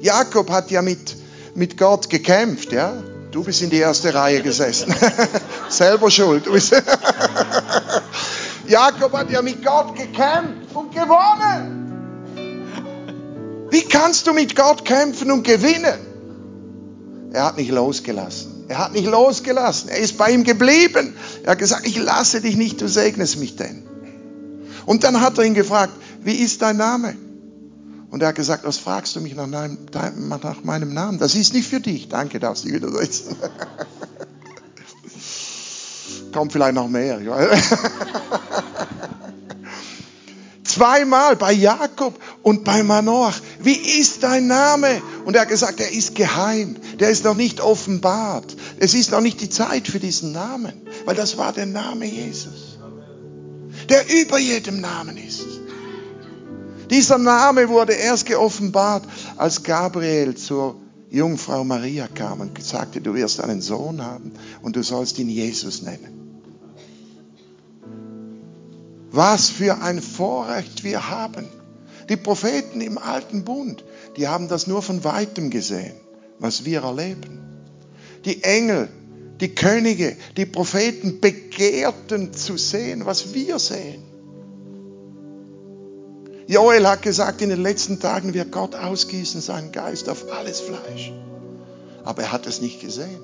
[0.00, 1.14] Jakob hat ja mit,
[1.54, 2.94] mit Gott gekämpft, ja?
[3.30, 4.94] Du bist in die erste Reihe gesessen.
[5.68, 6.46] Selber schuld.
[8.66, 11.76] Jakob hat ja mit Gott gekämpft und gewonnen.
[13.68, 16.00] Wie kannst du mit Gott kämpfen und gewinnen?
[17.34, 18.64] Er hat nicht losgelassen.
[18.68, 19.90] Er hat nicht losgelassen.
[19.90, 21.14] Er ist bei ihm geblieben.
[21.44, 23.86] Er hat gesagt, ich lasse dich nicht, du segnest mich denn.
[24.86, 27.16] Und dann hat er ihn gefragt, wie ist dein Name?
[28.10, 31.18] Und er hat gesagt, was fragst du mich nach meinem, nach meinem Namen?
[31.18, 32.08] Das ist nicht für dich.
[32.08, 33.36] Danke, darfst du wieder setzen.
[36.32, 37.20] Kommt vielleicht noch mehr.
[40.64, 43.40] Zweimal bei Jakob und bei Manoach.
[43.60, 45.02] Wie ist dein Name?
[45.24, 46.76] Und er hat gesagt, er ist geheim.
[47.00, 48.56] Der ist noch nicht offenbart.
[48.78, 50.72] Es ist noch nicht die Zeit für diesen Namen,
[51.04, 52.78] weil das war der Name Jesus,
[53.88, 55.46] der über jedem Namen ist.
[56.90, 59.04] Dieser Name wurde erst geoffenbart,
[59.36, 60.76] als Gabriel zur
[61.10, 65.82] Jungfrau Maria kam und sagte, du wirst einen Sohn haben und du sollst ihn Jesus
[65.82, 66.20] nennen.
[69.12, 71.48] Was für ein Vorrecht wir haben.
[72.08, 73.84] Die Propheten im alten Bund,
[74.16, 75.94] die haben das nur von weitem gesehen,
[76.38, 77.40] was wir erleben.
[78.24, 78.88] Die Engel,
[79.40, 84.02] die Könige, die Propheten begehrten zu sehen, was wir sehen.
[86.50, 91.12] Joel hat gesagt, in den letzten Tagen wird Gott ausgießen seinen Geist auf alles Fleisch.
[92.02, 93.20] Aber er hat es nicht gesehen.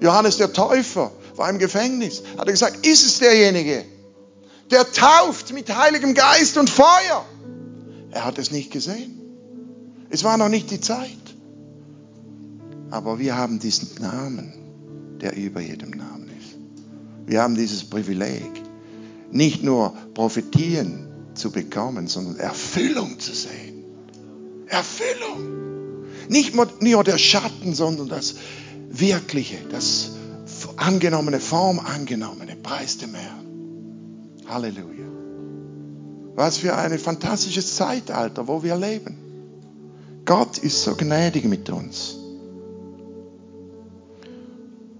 [0.00, 2.22] Johannes der Täufer war im Gefängnis.
[2.36, 3.86] Hat er gesagt, ist es derjenige,
[4.70, 7.24] der tauft mit Heiligem Geist und Feuer?
[8.10, 9.18] Er hat es nicht gesehen.
[10.10, 11.08] Es war noch nicht die Zeit.
[12.90, 14.52] Aber wir haben diesen Namen,
[15.22, 16.58] der über jedem Namen ist.
[17.24, 18.50] Wir haben dieses Privileg,
[19.30, 23.84] nicht nur Prophetien zu bekommen, sondern Erfüllung zu sehen.
[24.66, 26.06] Erfüllung.
[26.28, 28.36] Nicht nur der Schatten, sondern das
[28.88, 30.12] Wirkliche, das
[30.76, 32.56] angenommene, Form angenommene.
[32.56, 33.46] Preis dem Herrn.
[34.46, 35.06] Halleluja.
[36.34, 39.16] Was für ein fantastisches Zeitalter, wo wir leben.
[40.24, 42.16] Gott ist so gnädig mit uns.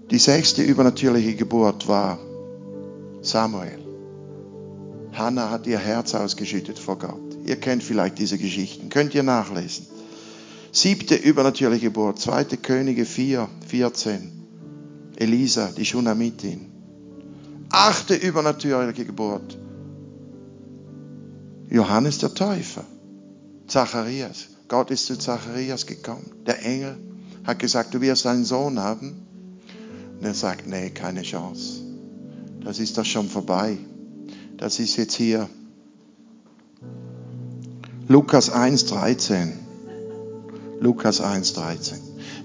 [0.09, 2.19] Die sechste übernatürliche Geburt war
[3.21, 3.80] Samuel.
[5.13, 7.37] Hannah hat ihr Herz ausgeschüttet vor Gott.
[7.45, 8.89] Ihr kennt vielleicht diese Geschichten.
[8.89, 9.85] Könnt ihr nachlesen.
[10.71, 14.31] Siebte übernatürliche Geburt, zweite Könige 4, 14.
[15.17, 16.71] Elisa, die Shunamitin.
[17.69, 19.57] Achte übernatürliche Geburt.
[21.69, 22.85] Johannes der Täufer.
[23.67, 24.47] Zacharias.
[24.67, 26.31] Gott ist zu Zacharias gekommen.
[26.45, 26.97] Der Engel
[27.43, 29.25] hat gesagt, du wirst einen Sohn haben.
[30.19, 31.81] Und er sagt, nee, keine Chance.
[32.63, 33.77] Das ist doch schon vorbei.
[34.61, 35.49] Das ist jetzt hier
[38.07, 39.53] Lukas 1,13.
[40.79, 41.93] Lukas 1,13.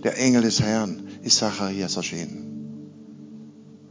[0.03, 2.89] Der Engel des Herrn ist Zacharias erschienen.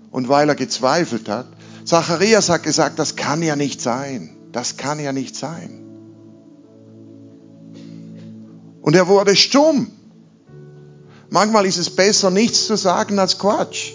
[0.10, 1.46] Und weil er gezweifelt hat,
[1.84, 4.36] Zacharias hat gesagt, das kann ja nicht sein.
[4.52, 5.86] Das kann ja nicht sein.
[8.82, 9.92] Und er wurde stumm.
[11.30, 13.92] Manchmal ist es besser, nichts zu sagen als Quatsch.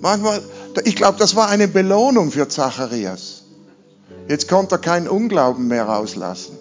[0.00, 0.42] Manchmal,
[0.84, 3.42] ich glaube, das war eine Belohnung für Zacharias.
[4.28, 6.56] Jetzt konnte er keinen Unglauben mehr rauslassen.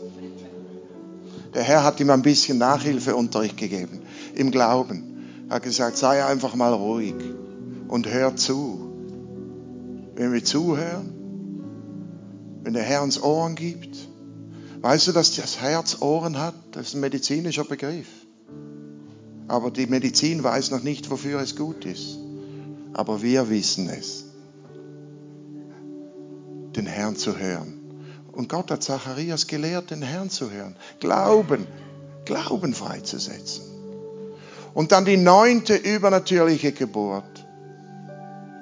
[1.53, 4.01] Der Herr hat ihm ein bisschen Nachhilfeunterricht gegeben
[4.35, 5.45] im Glauben.
[5.49, 7.15] Er hat gesagt, sei einfach mal ruhig
[7.87, 8.87] und hör zu.
[10.15, 11.13] Wenn wir zuhören,
[12.63, 13.97] wenn der Herr uns Ohren gibt,
[14.81, 16.55] weißt du, dass das Herz Ohren hat?
[16.71, 18.07] Das ist ein medizinischer Begriff.
[19.47, 22.17] Aber die Medizin weiß noch nicht, wofür es gut ist.
[22.93, 24.25] Aber wir wissen es,
[26.75, 27.73] den Herrn zu hören.
[28.31, 30.75] Und Gott hat Zacharias gelehrt, den Herrn zu hören.
[30.99, 31.67] Glauben,
[32.25, 33.63] Glauben freizusetzen.
[34.73, 37.45] Und dann die neunte übernatürliche Geburt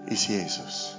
[0.07, 0.95] ist Jesus.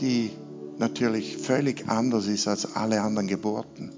[0.00, 0.30] Die
[0.78, 3.90] natürlich völlig anders ist als alle anderen Geburten.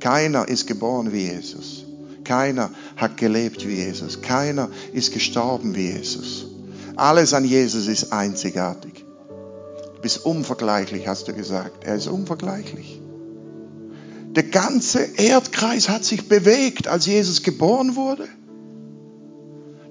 [0.00, 1.86] Keiner ist geboren wie Jesus.
[2.24, 4.22] Keiner hat gelebt wie Jesus.
[4.22, 6.46] Keiner ist gestorben wie Jesus.
[6.96, 9.04] Alles an Jesus ist einzigartig.
[9.96, 11.84] Du bist unvergleichlich, hast du gesagt.
[11.84, 13.00] Er ist unvergleichlich.
[14.34, 18.28] Der ganze Erdkreis hat sich bewegt, als Jesus geboren wurde.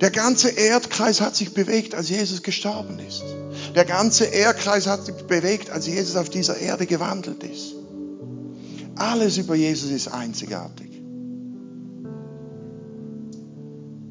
[0.02, 3.24] Der ganze Erdkreis hat sich bewegt, als Jesus gestorben ist.
[3.74, 7.76] Der ganze Erdkreis hat sich bewegt, als Jesus auf dieser Erde gewandelt ist.
[8.96, 10.92] Alles über Jesus ist einzigartig.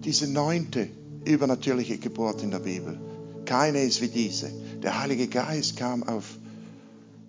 [0.05, 0.89] Diese neunte
[1.25, 2.99] übernatürliche Geburt in der Bibel.
[3.45, 4.51] Keine ist wie diese.
[4.83, 6.25] Der Heilige Geist kam auf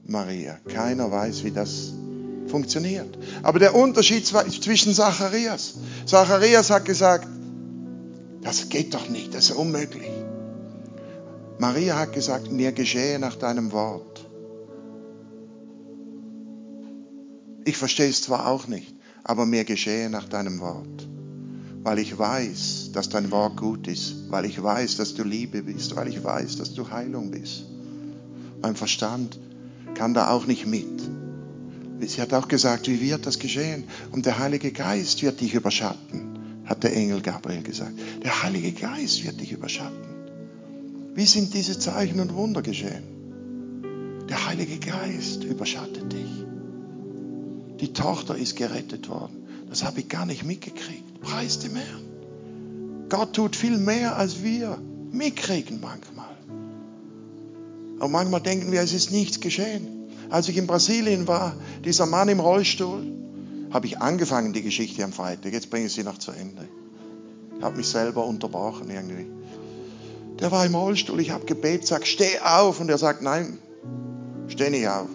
[0.06, 0.58] Maria.
[0.68, 1.94] Keiner weiß, wie das
[2.48, 3.18] funktioniert.
[3.44, 5.76] Aber der Unterschied zwischen Zacharias.
[6.06, 7.28] Zacharias hat gesagt,
[8.42, 10.10] das geht doch nicht, das ist unmöglich.
[11.60, 14.26] Maria hat gesagt, mir geschehe nach deinem Wort.
[17.66, 21.08] Ich verstehe es zwar auch nicht, aber mir geschehe nach deinem Wort.
[21.84, 25.96] Weil ich weiß, dass dein Wort gut ist, weil ich weiß, dass du Liebe bist,
[25.96, 27.66] weil ich weiß, dass du Heilung bist.
[28.62, 29.38] Mein Verstand
[29.94, 31.02] kann da auch nicht mit.
[32.00, 33.86] Sie hat auch gesagt, wie wird das geschehen?
[34.12, 37.94] Und der Heilige Geist wird dich überschatten, hat der Engel Gabriel gesagt.
[38.24, 40.14] Der Heilige Geist wird dich überschatten.
[41.16, 43.04] Wie sind diese Zeichen und Wunder geschehen?
[44.30, 46.46] Der Heilige Geist überschattet dich.
[47.80, 49.44] Die Tochter ist gerettet worden.
[49.70, 51.03] Das habe ich gar nicht mitgekriegt.
[51.24, 53.08] Preis dem Herrn.
[53.10, 54.78] Gott tut viel mehr, als wir
[55.12, 56.26] mitkriegen manchmal.
[58.00, 59.88] Aber manchmal denken wir, es ist nichts geschehen.
[60.30, 61.56] Als ich in Brasilien war,
[61.86, 63.04] dieser Mann im Rollstuhl,
[63.72, 65.54] habe ich angefangen, die Geschichte am Freitag.
[65.54, 66.68] Jetzt bringe ich sie noch zu Ende.
[67.58, 69.28] Ich habe mich selber unterbrochen irgendwie.
[70.40, 72.80] Der war im Rollstuhl, ich habe gebetet, sag, steh auf.
[72.80, 73.58] Und er sagt, nein,
[74.48, 75.08] steh nicht auf.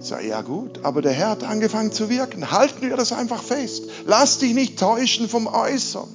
[0.00, 2.50] Sage, ja gut, aber der Herr hat angefangen zu wirken.
[2.50, 3.84] Halten wir das einfach fest.
[4.06, 6.08] Lass dich nicht täuschen vom Äußeren.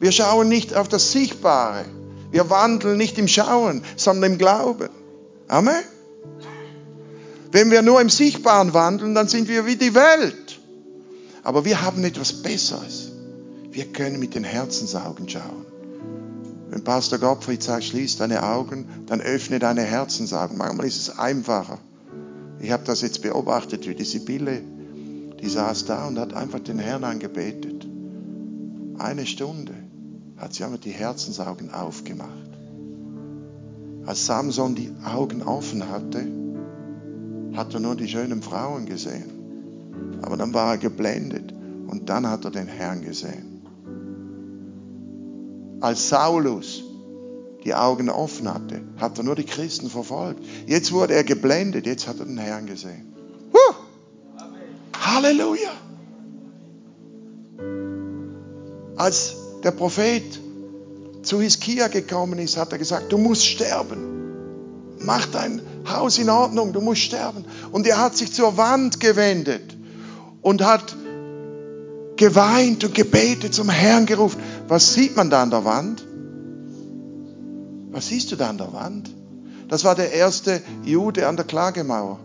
[0.00, 1.84] Wir schauen nicht auf das Sichtbare.
[2.30, 4.90] Wir wandeln nicht im Schauen, sondern im Glauben.
[5.46, 5.82] Amen.
[7.52, 10.60] Wenn wir nur im Sichtbaren wandeln, dann sind wir wie die Welt.
[11.42, 13.10] Aber wir haben etwas Besseres.
[13.70, 15.66] Wir können mit den Herzensaugen schauen.
[16.68, 20.58] Wenn Pastor Gottfried sagt, schließ deine Augen, dann öffne deine Herzensaugen.
[20.58, 21.78] Manchmal ist es einfacher.
[22.60, 24.62] Ich habe das jetzt beobachtet, wie die Sibylle,
[25.40, 27.86] die saß da und hat einfach den Herrn angebetet.
[28.98, 29.74] Eine Stunde
[30.36, 32.30] hat sie einfach die Herzensaugen aufgemacht.
[34.06, 36.26] Als Samson die Augen offen hatte,
[37.54, 40.18] hat er nur die schönen Frauen gesehen.
[40.22, 41.52] Aber dann war er geblendet
[41.86, 43.62] und dann hat er den Herrn gesehen.
[45.80, 46.82] Als Saulus
[47.64, 50.44] die Augen offen hatte, hat er nur die Christen verfolgt.
[50.66, 53.14] Jetzt wurde er geblendet, jetzt hat er den Herrn gesehen.
[53.52, 53.74] Huh!
[54.94, 55.70] Halleluja!
[58.96, 60.40] Als der Prophet
[61.22, 64.96] zu Hiskia gekommen ist, hat er gesagt, du musst sterben.
[65.00, 67.44] Mach dein Haus in Ordnung, du musst sterben.
[67.70, 69.76] Und er hat sich zur Wand gewendet
[70.42, 70.96] und hat
[72.16, 74.40] geweint und gebetet, zum Herrn gerufen.
[74.66, 76.07] Was sieht man da an der Wand?
[77.90, 79.10] Was siehst du da an der Wand?
[79.68, 82.18] Das war der erste Jude an der Klagemauer.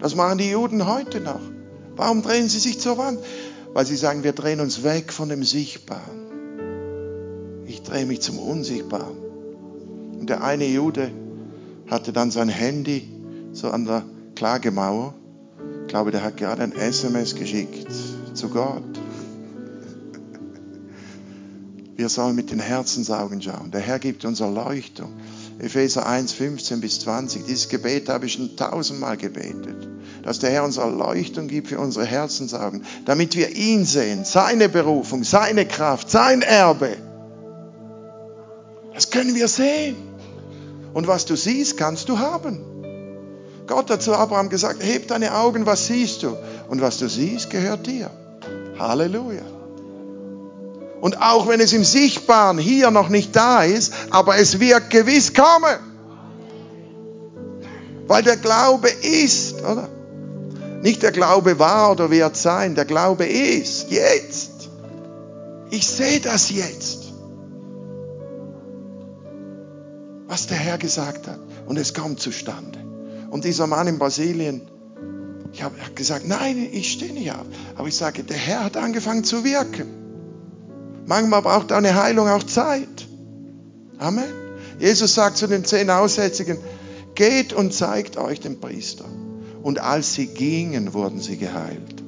[0.00, 1.40] Das machen die Juden heute noch.
[1.96, 3.20] Warum drehen sie sich zur Wand?
[3.72, 6.24] Weil sie sagen, wir drehen uns weg von dem Sichtbaren.
[7.66, 9.16] Ich drehe mich zum Unsichtbaren.
[10.18, 11.10] Und der eine Jude
[11.88, 13.08] hatte dann sein Handy
[13.52, 14.04] so an der
[14.34, 15.14] Klagemauer.
[15.82, 17.86] Ich glaube, der hat gerade ein SMS geschickt
[18.34, 18.93] zu Gott.
[21.96, 23.70] Wir sollen mit den Herzensaugen schauen.
[23.70, 25.12] Der Herr gibt uns Erleuchtung.
[25.60, 27.46] Epheser 1, 15 bis 20.
[27.46, 29.88] Dieses Gebet habe ich schon tausendmal gebetet.
[30.24, 35.22] Dass der Herr uns Erleuchtung gibt für unsere Herzensaugen, damit wir ihn sehen, seine Berufung,
[35.22, 36.96] seine Kraft, sein Erbe.
[38.92, 39.96] Das können wir sehen.
[40.94, 42.60] Und was du siehst, kannst du haben.
[43.66, 46.36] Gott hat zu Abraham gesagt, heb deine Augen, was siehst du?
[46.68, 48.10] Und was du siehst, gehört dir.
[48.78, 49.53] Halleluja.
[51.04, 55.34] Und auch wenn es im Sichtbaren hier noch nicht da ist, aber es wird gewiss
[55.34, 55.78] kommen.
[58.06, 59.90] Weil der Glaube ist, oder?
[60.80, 64.70] Nicht der Glaube war oder wird sein, der Glaube ist jetzt.
[65.68, 67.12] Ich sehe das jetzt.
[70.26, 71.38] Was der Herr gesagt hat.
[71.66, 72.78] Und es kommt zustande.
[73.28, 74.62] Und dieser Mann in Brasilien,
[75.52, 77.44] ich habe gesagt, nein, ich stehe nicht auf.
[77.76, 80.03] Aber ich sage, der Herr hat angefangen zu wirken.
[81.06, 83.06] Manchmal braucht eine Heilung auch Zeit.
[83.98, 84.32] Amen.
[84.78, 86.58] Jesus sagt zu den zehn Aussätzigen,
[87.14, 89.04] geht und zeigt euch den Priester.
[89.62, 92.02] Und als sie gingen, wurden sie geheilt.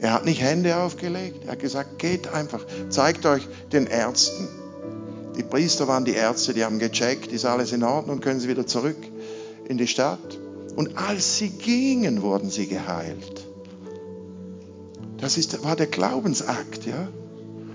[0.00, 4.48] Er hat nicht Hände aufgelegt, er hat gesagt, geht einfach, zeigt euch den Ärzten.
[5.36, 8.66] Die Priester waren die Ärzte, die haben gecheckt, ist alles in Ordnung, können sie wieder
[8.66, 8.96] zurück
[9.68, 10.38] in die Stadt.
[10.76, 13.46] Und als sie gingen, wurden sie geheilt.
[15.16, 17.08] Das ist, war der Glaubensakt, ja.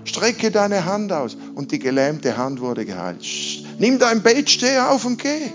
[0.04, 3.24] Strecke deine Hand aus und die gelähmte Hand wurde geheilt.
[3.78, 5.50] Nimm dein Bett, steh auf und geh.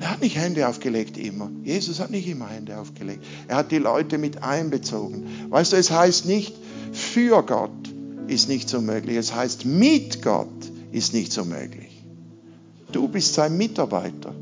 [0.00, 1.50] Er hat nicht Hände aufgelegt immer.
[1.64, 3.24] Jesus hat nicht immer Hände aufgelegt.
[3.48, 5.26] Er hat die Leute mit einbezogen.
[5.50, 6.54] Weißt du, es heißt nicht,
[6.92, 7.70] für Gott
[8.28, 9.16] ist nicht so möglich.
[9.16, 10.48] Es heißt, mit Gott
[10.92, 12.04] ist nicht so möglich.
[12.92, 14.34] Du bist sein Mitarbeiter.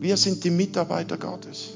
[0.00, 1.70] Wir sind die Mitarbeiter Gottes.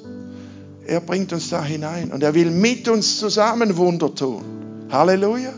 [0.86, 4.44] Er bringt uns da hinein und er will mit uns zusammen Wunder tun.
[4.90, 5.52] Halleluja.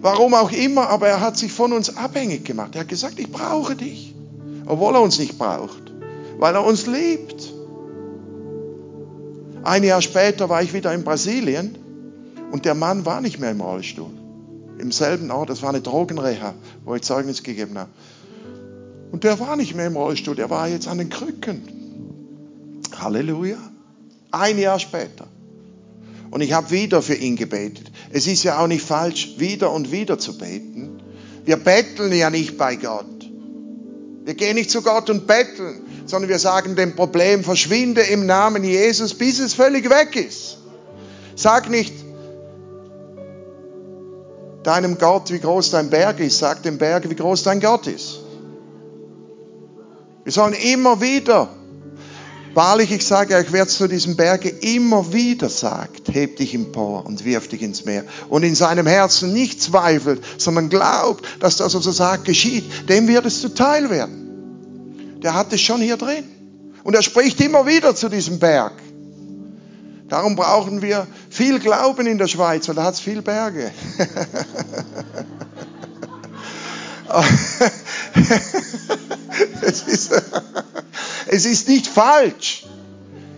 [0.00, 2.74] Warum auch immer, aber er hat sich von uns abhängig gemacht.
[2.74, 4.14] Er hat gesagt, ich brauche dich,
[4.66, 5.92] obwohl er uns nicht braucht,
[6.38, 7.52] weil er uns liebt.
[9.62, 11.76] Ein Jahr später war ich wieder in Brasilien
[12.50, 14.10] und der Mann war nicht mehr im Rollstuhl.
[14.78, 16.54] Im selben Ort, das war eine Drogenreha,
[16.84, 17.90] wo ich Zeugnis gegeben habe.
[19.10, 21.77] Und der war nicht mehr im Rollstuhl, der war jetzt an den Krücken.
[23.00, 23.58] Halleluja.
[24.30, 25.26] Ein Jahr später.
[26.30, 27.90] Und ich habe wieder für ihn gebetet.
[28.10, 31.00] Es ist ja auch nicht falsch, wieder und wieder zu beten.
[31.44, 33.06] Wir betteln ja nicht bei Gott.
[34.24, 38.62] Wir gehen nicht zu Gott und betteln, sondern wir sagen dem Problem, verschwinde im Namen
[38.62, 40.58] Jesus, bis es völlig weg ist.
[41.34, 41.94] Sag nicht
[44.64, 48.20] deinem Gott, wie groß dein Berg ist, sag dem Berg, wie groß dein Gott ist.
[50.24, 51.48] Wir sollen immer wieder,
[52.58, 57.24] wahrlich, ich sage euch, wer zu diesem Berge immer wieder sagt, heb dich empor und
[57.24, 61.86] wirf dich ins Meer und in seinem Herzen nicht zweifelt, sondern glaubt, dass das, was
[61.86, 65.20] er sagt, geschieht, dem wird es zuteil werden.
[65.22, 66.24] Der hat es schon hier drin.
[66.82, 68.72] Und er spricht immer wieder zu diesem Berg.
[70.08, 73.70] Darum brauchen wir viel Glauben in der Schweiz, weil da hat es viel Berge.
[79.62, 80.20] es, ist,
[81.26, 82.66] es ist nicht falsch.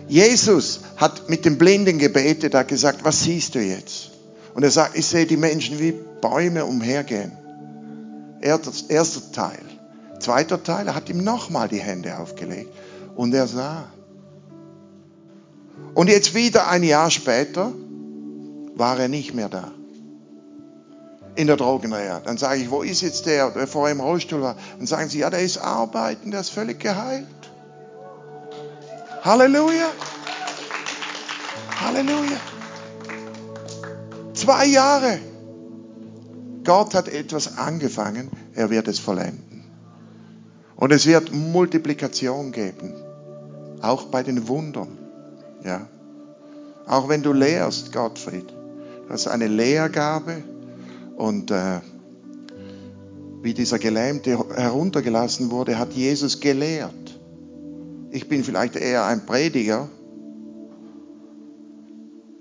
[0.07, 4.11] Jesus hat mit dem Blinden gebetet, hat gesagt, was siehst du jetzt?
[4.53, 7.31] Und er sagt, ich sehe die Menschen wie Bäume umhergehen.
[8.41, 9.63] Erster Teil.
[10.19, 12.71] Zweiter Teil, er hat ihm nochmal die Hände aufgelegt
[13.15, 13.85] und er sah.
[15.93, 17.71] Und jetzt wieder ein Jahr später
[18.75, 19.71] war er nicht mehr da
[21.35, 22.19] in der Drogenreha.
[22.19, 24.55] Dann sage ich, wo ist jetzt der, der vorher im Rollstuhl war?
[24.77, 27.25] Dann sagen sie, ja, der ist arbeiten, der ist völlig geheilt.
[29.23, 29.89] Halleluja.
[31.79, 32.39] Halleluja.
[34.33, 35.19] Zwei Jahre.
[36.63, 39.63] Gott hat etwas angefangen, er wird es vollenden.
[40.75, 42.93] Und es wird Multiplikation geben.
[43.81, 44.97] Auch bei den Wundern.
[45.63, 45.87] Ja.
[46.87, 48.45] Auch wenn du lehrst, Gottfried.
[49.07, 50.43] Das ist eine Lehrgabe,
[51.21, 51.81] und äh,
[53.43, 57.00] wie dieser Gelähmte heruntergelassen wurde, hat Jesus gelehrt.
[58.11, 59.89] Ich bin vielleicht eher ein Prediger,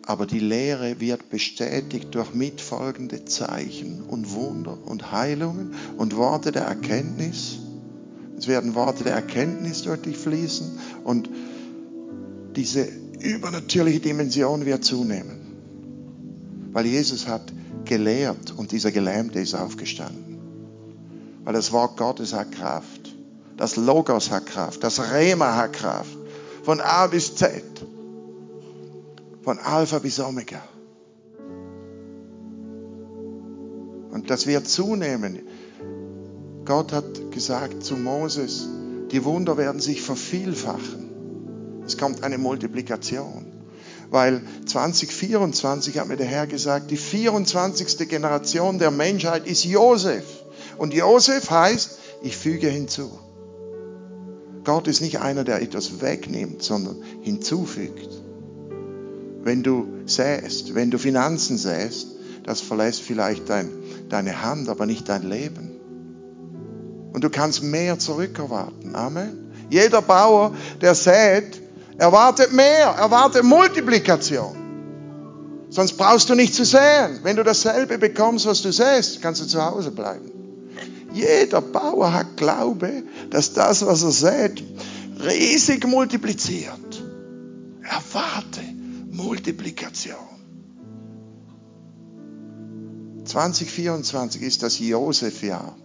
[0.05, 6.62] aber die Lehre wird bestätigt durch mitfolgende Zeichen und Wunder und Heilungen und Worte der
[6.62, 7.59] Erkenntnis.
[8.37, 11.31] Es werden Worte der Erkenntnis durch dich fließen und
[12.57, 12.89] diese
[13.21, 15.39] übernatürliche Dimension wird zunehmen.
[16.73, 17.53] Weil Jesus hat
[17.85, 20.39] gelehrt und dieser Gelähmte ist aufgestanden.
[21.45, 22.99] Weil das Wort Gottes hat Kraft.
[23.61, 24.82] Das Logos hat Kraft.
[24.82, 26.16] Das Rema hat Kraft.
[26.62, 27.62] Von A bis Z.
[29.42, 30.62] Von Alpha bis Omega.
[34.12, 35.40] Und das wird zunehmen.
[36.64, 38.66] Gott hat gesagt zu Moses,
[39.11, 41.82] die Wunder werden sich vervielfachen.
[41.84, 43.44] Es kommt eine Multiplikation.
[44.08, 48.08] Weil 2024 hat mir der Herr gesagt, die 24.
[48.08, 50.24] Generation der Menschheit ist Josef.
[50.78, 53.11] Und Josef heißt, ich füge hinzu.
[54.64, 58.08] Gott ist nicht einer, der etwas wegnimmt, sondern hinzufügt.
[59.42, 62.08] Wenn du säst, wenn du Finanzen säst,
[62.44, 63.70] das verlässt vielleicht dein,
[64.08, 65.70] deine Hand, aber nicht dein Leben.
[67.12, 68.94] Und du kannst mehr zurückerwarten.
[68.94, 69.50] Amen.
[69.70, 71.61] Jeder Bauer, der sät,
[71.98, 74.56] erwartet mehr, erwartet Multiplikation.
[75.70, 77.20] Sonst brauchst du nicht zu säen.
[77.22, 80.32] Wenn du dasselbe bekommst, was du säst, kannst du zu Hause bleiben.
[81.12, 84.62] Jeder Bauer hat Glaube, dass das, was er sät,
[85.20, 87.02] riesig multipliziert.
[87.82, 88.61] Erwarte
[89.11, 90.16] Multiplikation.
[93.24, 95.76] 2024 ist das Josef-Jahr,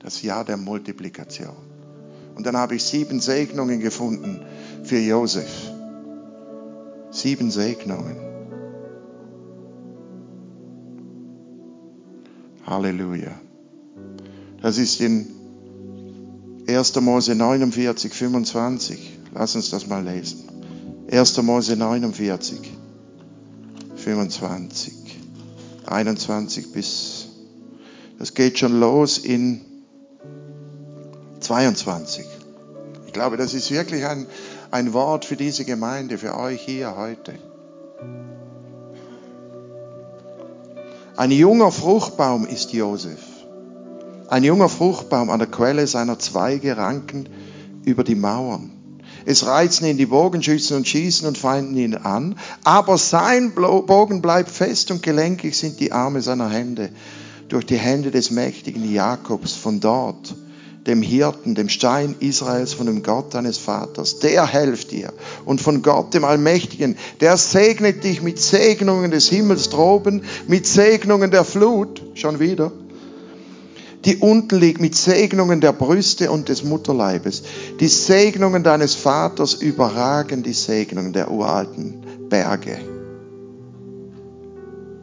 [0.00, 1.56] das Jahr der Multiplikation.
[2.34, 4.40] Und dann habe ich sieben Segnungen gefunden
[4.82, 5.50] für Josef.
[7.10, 8.16] Sieben Segnungen.
[12.66, 13.40] Halleluja.
[14.64, 15.26] Das ist in
[16.66, 16.98] 1.
[17.02, 19.18] Mose 49, 25.
[19.34, 20.48] Lass uns das mal lesen.
[21.10, 21.42] 1.
[21.42, 22.72] Mose 49,
[23.94, 24.94] 25,
[25.84, 27.26] 21 bis,
[28.18, 29.60] das geht schon los in
[31.40, 32.24] 22.
[33.06, 34.26] Ich glaube, das ist wirklich ein,
[34.70, 37.34] ein Wort für diese Gemeinde, für euch hier heute.
[41.18, 43.33] Ein junger Fruchtbaum ist Josef.
[44.34, 47.28] Ein junger Fruchtbaum an der Quelle seiner Zweige ranken
[47.84, 48.72] über die Mauern.
[49.24, 54.50] Es reizen ihn die Bogenschützen und schießen und feinden ihn an, aber sein Bogen bleibt
[54.50, 56.88] fest und gelenkig sind die Arme seiner Hände
[57.48, 60.34] durch die Hände des mächtigen Jakobs von dort,
[60.84, 64.18] dem Hirten, dem Stein Israels, von dem Gott deines Vaters.
[64.18, 65.12] Der helft dir
[65.44, 71.30] und von Gott, dem Allmächtigen, der segnet dich mit Segnungen des Himmels droben, mit Segnungen
[71.30, 72.72] der Flut, schon wieder
[74.04, 77.42] die unten liegt, mit Segnungen der Brüste und des Mutterleibes.
[77.80, 82.78] Die Segnungen deines Vaters überragen die Segnungen der uralten Berge.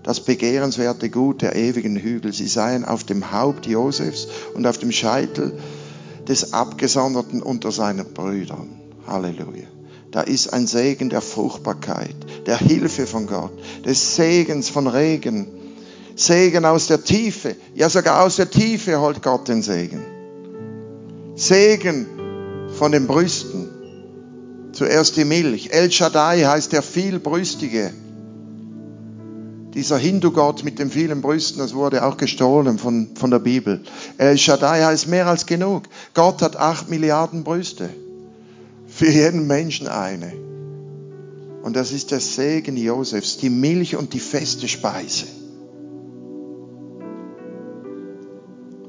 [0.03, 4.91] Das begehrenswerte Gut der ewigen Hügel, sie seien auf dem Haupt Josefs und auf dem
[4.91, 5.59] Scheitel
[6.27, 8.69] des Abgesonderten unter seinen Brüdern.
[9.05, 9.67] Halleluja.
[10.11, 13.53] Da ist ein Segen der Fruchtbarkeit, der Hilfe von Gott,
[13.85, 15.47] des Segens von Regen,
[16.21, 17.55] Segen aus der Tiefe.
[17.73, 20.01] Ja, sogar aus der Tiefe holt Gott den Segen.
[21.35, 22.05] Segen
[22.77, 23.69] von den Brüsten.
[24.71, 25.71] Zuerst die Milch.
[25.71, 27.91] El Shaddai heißt der vielbrüstige.
[29.73, 33.81] Dieser Hindu-Gott mit den vielen Brüsten, das wurde auch gestohlen von, von der Bibel.
[34.17, 35.83] El Shaddai heißt mehr als genug.
[36.13, 37.89] Gott hat acht Milliarden Brüste.
[38.87, 40.33] Für jeden Menschen eine.
[41.63, 45.25] Und das ist der Segen Josefs, die Milch und die feste Speise.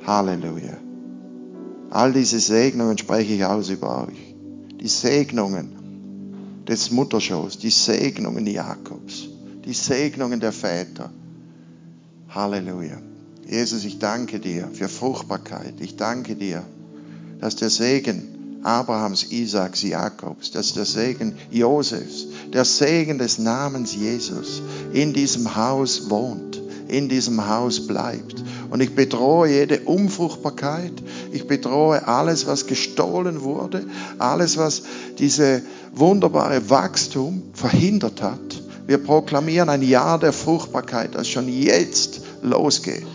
[0.07, 0.77] Halleluja.
[1.91, 4.35] All diese Segnungen spreche ich aus über euch.
[4.81, 9.29] Die Segnungen des Mutterschoßs, die Segnungen Jakobs,
[9.65, 11.11] die Segnungen der Väter.
[12.29, 12.99] Halleluja.
[13.47, 15.75] Jesus, ich danke dir für Fruchtbarkeit.
[15.81, 16.65] Ich danke dir,
[17.41, 24.63] dass der Segen Abrahams, Isaaks, Jakobs, dass der Segen Josefs, der Segen des Namens Jesus
[24.93, 26.62] in diesem Haus wohnt,
[26.93, 30.93] in diesem Haus bleibt und ich bedrohe jede Unfruchtbarkeit.
[31.31, 33.85] Ich bedrohe alles, was gestohlen wurde.
[34.19, 34.85] Alles, was
[35.19, 35.61] diese
[35.95, 38.63] wunderbare Wachstum verhindert hat.
[38.87, 43.07] Wir proklamieren ein Jahr der Fruchtbarkeit, das schon jetzt losgeht.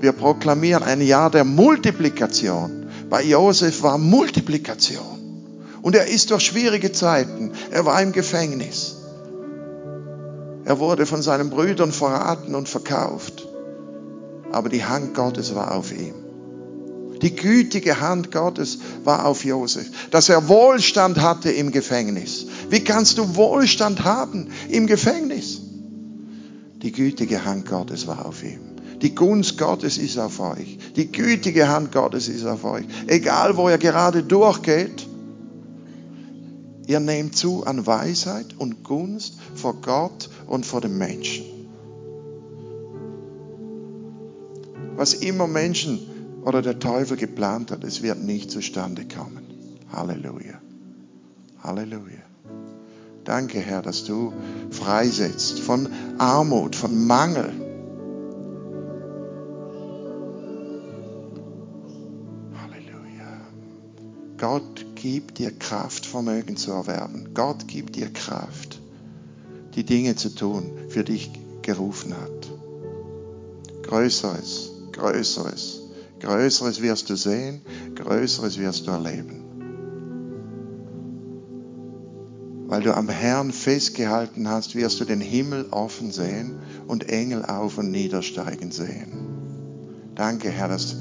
[0.00, 2.86] Wir proklamieren ein Jahr der Multiplikation.
[3.08, 5.46] Bei Josef war Multiplikation.
[5.80, 7.52] Und er ist durch schwierige Zeiten.
[7.70, 8.99] Er war im Gefängnis.
[10.70, 13.46] Er wurde von seinen Brüdern verraten und verkauft
[14.52, 16.14] aber die Hand Gottes war auf ihm.
[17.22, 22.46] Die gütige Hand Gottes war auf Josef, dass er Wohlstand hatte im Gefängnis.
[22.70, 25.60] Wie kannst du Wohlstand haben im Gefängnis?
[26.82, 28.60] Die gütige Hand Gottes war auf ihm.
[29.02, 30.78] Die Gunst Gottes ist auf euch.
[30.96, 32.84] Die gütige Hand Gottes ist auf euch.
[33.06, 35.06] Egal, wo ihr gerade durchgeht,
[36.86, 41.44] ihr nehmt zu an Weisheit und Gunst vor Gott und vor den Menschen.
[44.96, 46.00] Was immer Menschen
[46.44, 49.46] oder der Teufel geplant hat, es wird nicht zustande kommen.
[49.92, 50.60] Halleluja.
[51.62, 52.18] Halleluja.
[53.24, 54.32] Danke, Herr, dass du
[54.70, 55.88] freisetzt von
[56.18, 57.52] Armut, von Mangel.
[62.60, 63.40] Halleluja.
[64.36, 67.30] Gott gibt dir Kraft, Vermögen zu erwerben.
[67.34, 68.69] Gott gibt dir Kraft
[69.74, 71.30] die Dinge zu tun, für dich
[71.62, 72.50] gerufen hat.
[73.82, 75.82] Größeres, Größeres,
[76.20, 77.62] Größeres wirst du sehen,
[77.94, 79.44] Größeres wirst du erleben.
[82.66, 87.78] Weil du am Herrn festgehalten hast, wirst du den Himmel offen sehen und Engel auf
[87.78, 89.12] und niedersteigen sehen.
[90.14, 90.96] Danke, Herr, dass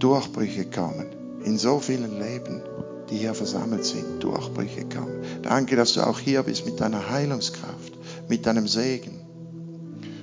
[0.00, 1.06] Durchbrüche kommen
[1.44, 2.62] in so vielen Leben,
[3.10, 5.22] die hier versammelt sind, Durchbrüche kommen.
[5.42, 7.87] Danke, dass du auch hier bist mit deiner Heilungskraft,
[8.28, 9.20] mit deinem Segen,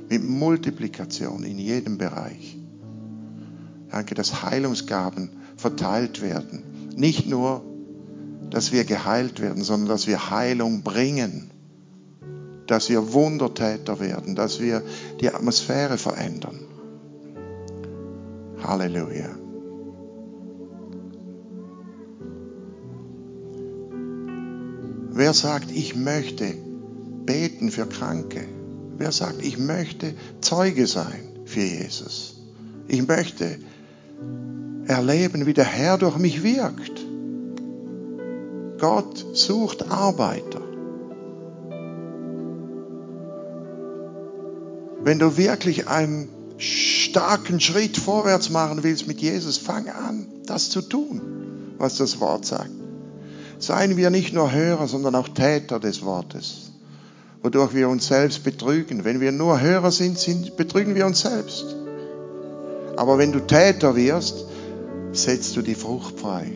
[0.09, 2.57] mit Multiplikation in jedem Bereich.
[3.89, 6.63] Danke, dass Heilungsgaben verteilt werden.
[6.95, 7.63] Nicht nur
[8.49, 11.51] dass wir geheilt werden, sondern dass wir Heilung bringen,
[12.67, 14.81] dass wir Wundertäter werden, dass wir
[15.19, 16.59] die Atmosphäre verändern.
[18.63, 19.29] Halleluja.
[25.11, 26.55] Wer sagt, ich möchte
[27.25, 28.45] beten für Kranke?
[28.97, 32.35] Wer sagt, ich möchte Zeuge sein für Jesus?
[32.87, 33.57] Ich möchte
[34.87, 37.05] erleben, wie der Herr durch mich wirkt.
[38.79, 40.61] Gott sucht Arbeiter.
[45.03, 50.81] Wenn du wirklich einen starken Schritt vorwärts machen willst mit Jesus, fang an, das zu
[50.81, 51.21] tun,
[51.77, 52.71] was das Wort sagt.
[53.59, 56.71] Seien wir nicht nur Hörer, sondern auch Täter des Wortes,
[57.45, 59.05] wodurch wir uns selbst betrügen.
[59.05, 61.75] Wenn wir nur Hörer sind, sind betrügen wir uns selbst.
[62.97, 64.45] Aber wenn du Täter wirst,
[65.11, 66.51] setzt du die Frucht frei.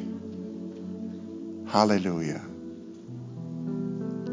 [1.71, 2.39] Halleluja.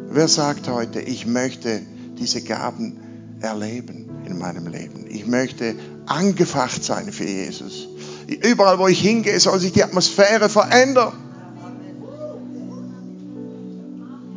[0.09, 1.83] Wer sagt heute, ich möchte
[2.19, 3.01] diese Gaben
[3.41, 5.05] erleben in meinem Leben?
[5.11, 5.75] Ich möchte
[6.07, 7.87] angefacht sein für Jesus.
[8.29, 11.13] Überall, wo ich hingehe, soll sich die Atmosphäre verändern.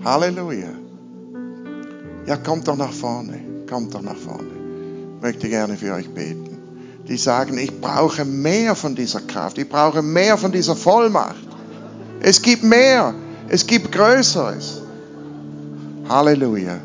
[0.04, 0.89] Halleluja.
[2.26, 3.40] Ja, kommt doch nach vorne.
[3.70, 4.48] Kommt doch nach vorne.
[5.18, 6.58] Ich möchte gerne für euch beten.
[7.08, 9.58] Die sagen, ich brauche mehr von dieser Kraft.
[9.58, 11.48] Ich brauche mehr von dieser Vollmacht.
[12.22, 13.14] Es gibt mehr.
[13.48, 14.82] Es gibt Größeres.
[16.08, 16.78] Halleluja.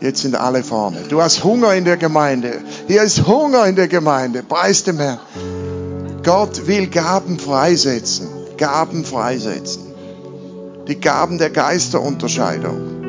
[0.00, 0.98] Jetzt sind alle vorne.
[1.08, 2.62] Du hast Hunger in der Gemeinde.
[2.86, 4.42] Hier ist Hunger in der Gemeinde.
[4.42, 5.18] Preis dem Herrn.
[6.22, 8.28] Gott will Gaben freisetzen.
[8.56, 9.82] Gaben freisetzen.
[10.88, 12.99] Die Gaben der Geisterunterscheidung.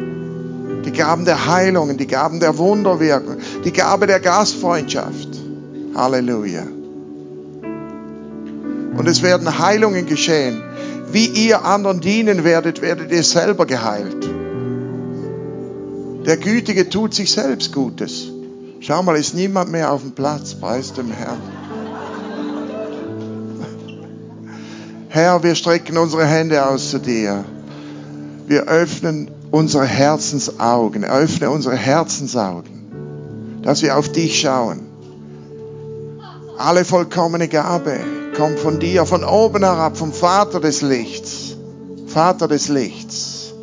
[0.85, 1.97] Die Gaben der Heilungen.
[1.97, 3.37] Die Gaben der Wunderwirkung.
[3.63, 5.29] Die Gabe der Gastfreundschaft.
[5.95, 6.63] Halleluja.
[8.97, 10.61] Und es werden Heilungen geschehen
[11.13, 14.29] wie ihr anderen dienen werdet, werdet ihr selber geheilt.
[16.25, 18.27] Der Gütige tut sich selbst Gutes.
[18.79, 21.41] Schau mal, ist niemand mehr auf dem Platz, preis dem Herrn.
[25.09, 27.43] Herr, wir strecken unsere Hände aus zu dir.
[28.47, 34.81] Wir öffnen unsere Herzensaugen, öffne unsere Herzensaugen, dass wir auf dich schauen.
[36.57, 37.99] Alle vollkommene Gabe,
[38.35, 41.57] kommt von dir, von oben herab, vom Vater des Lichts.
[42.07, 43.53] Vater des Lichts,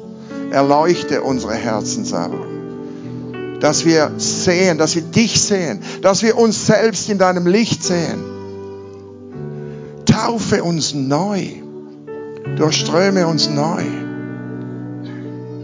[0.51, 7.19] erleuchte unsere Herzensaugen, dass wir sehen, dass wir dich sehen, dass wir uns selbst in
[7.19, 8.25] deinem Licht sehen.
[10.07, 11.47] Taufe uns neu,
[12.57, 14.08] durchströme uns neu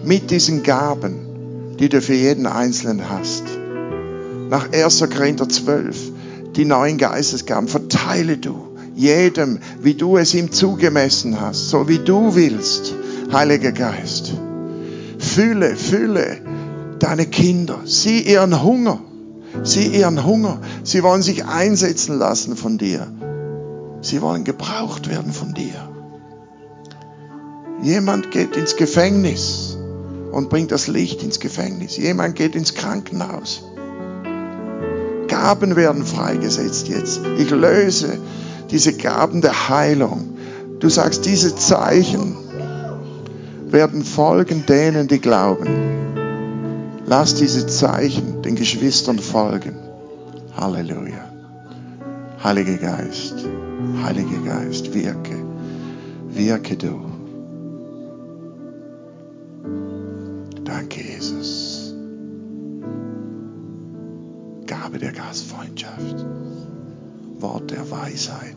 [0.07, 3.44] mit diesen Gaben, die du für jeden Einzelnen hast.
[4.50, 5.05] Nach 1.
[5.14, 5.96] Korinther 12,
[6.57, 12.34] die neuen Geistesgaben, verteile du jedem, wie du es ihm zugemessen hast, so wie du
[12.34, 12.94] willst,
[13.32, 14.32] Heiliger Geist.
[15.18, 16.38] Fühle, fühle
[16.98, 19.00] deine Kinder, sieh ihren Hunger,
[19.62, 20.61] sieh ihren Hunger.
[20.84, 23.07] Sie wollen sich einsetzen lassen von dir.
[24.02, 25.88] Sie wollen gebraucht werden von dir.
[27.82, 29.73] Jemand geht ins Gefängnis
[30.35, 31.97] und bringt das Licht ins Gefängnis.
[31.97, 33.62] Jemand geht ins Krankenhaus.
[35.28, 37.20] Gaben werden freigesetzt jetzt.
[37.39, 38.18] Ich löse
[38.70, 40.37] diese Gaben der Heilung.
[40.80, 42.37] Du sagst, diese Zeichen
[43.68, 45.68] werden folgen denen, die glauben.
[47.07, 49.76] Lass diese Zeichen den Geschwistern folgen.
[50.57, 51.30] Halleluja.
[52.43, 53.35] Heiliger Geist,
[54.03, 55.37] Heiliger Geist, wirke,
[56.28, 57.03] wirke du.
[60.64, 61.94] Danke, Jesus.
[64.66, 66.24] Gabe der Gastfreundschaft.
[67.44, 68.56] Wort der Weisheit,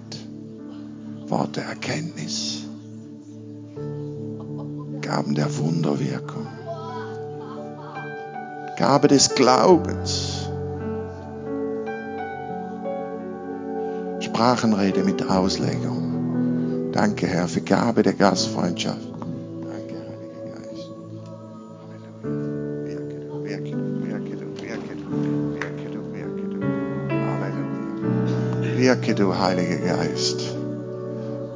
[1.28, 2.64] Wort der Erkenntnis,
[5.02, 6.48] Gaben der Wunderwirkung,
[8.78, 10.48] Gabe des Glaubens,
[14.22, 16.92] Sprachenrede mit Auslegung.
[16.94, 19.07] Danke, Herr, für Gabe der Gastfreundschaft.
[28.88, 30.56] Wirke du, Heiliger Geist.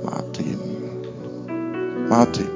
[0.03, 0.59] Martin.
[2.09, 2.49] Martin.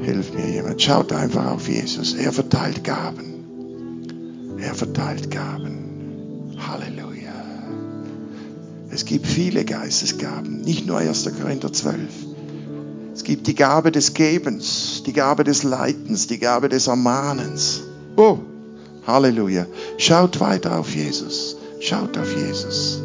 [0.00, 0.80] Hilf mir jemand.
[0.80, 2.14] Schaut einfach auf Jesus.
[2.14, 4.58] Er verteilt Gaben.
[4.60, 6.54] Er verteilt Gaben.
[6.56, 7.32] Halleluja.
[8.92, 11.32] Es gibt viele Geistesgaben, nicht nur 1.
[11.42, 11.98] Korinther 12.
[13.12, 17.82] Es gibt die Gabe des Gebens, die Gabe des Leitens, die Gabe des Ermahnens.
[18.14, 18.38] Oh,
[19.04, 19.66] Halleluja.
[19.98, 21.56] Schaut weiter auf Jesus.
[21.80, 23.00] Schaut auf Jesus.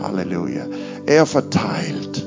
[0.00, 0.64] Halleluja.
[1.04, 2.24] Er verteilt.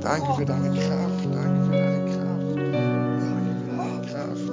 [0.00, 1.24] Danke für deine Kraft.
[1.32, 2.44] Danke für deine Kraft.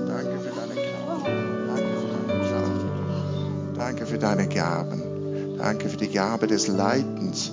[0.08, 1.28] Danke für deine Kraft.
[1.68, 3.78] Danke für deine Kraft.
[3.78, 5.04] Danke für deine Gaben.
[5.58, 7.52] Danke für die Gabe des Leitens.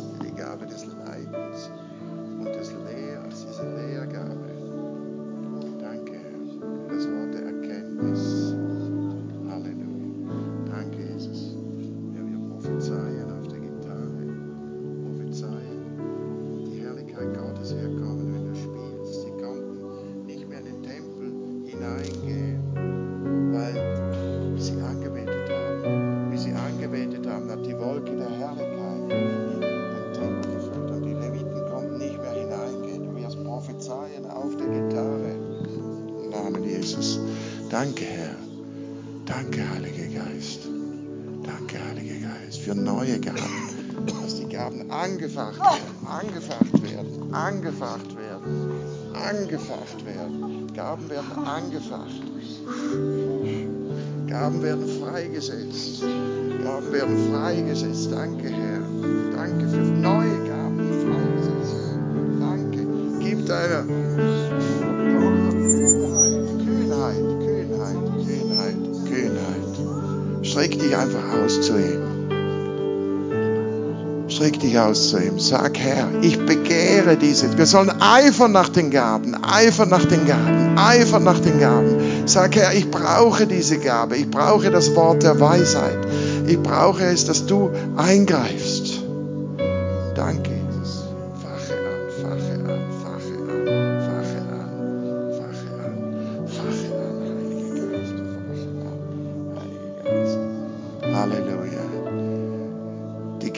[75.48, 77.56] Sag, Herr, ich begehre diese.
[77.56, 81.96] Wir sollen eifern nach den Gaben, eifern nach den Gaben, eifern nach den Gaben.
[82.26, 84.18] Sag, Herr, ich brauche diese Gabe.
[84.18, 86.06] Ich brauche das Wort der Weisheit.
[86.46, 88.67] Ich brauche es, dass du eingreifst.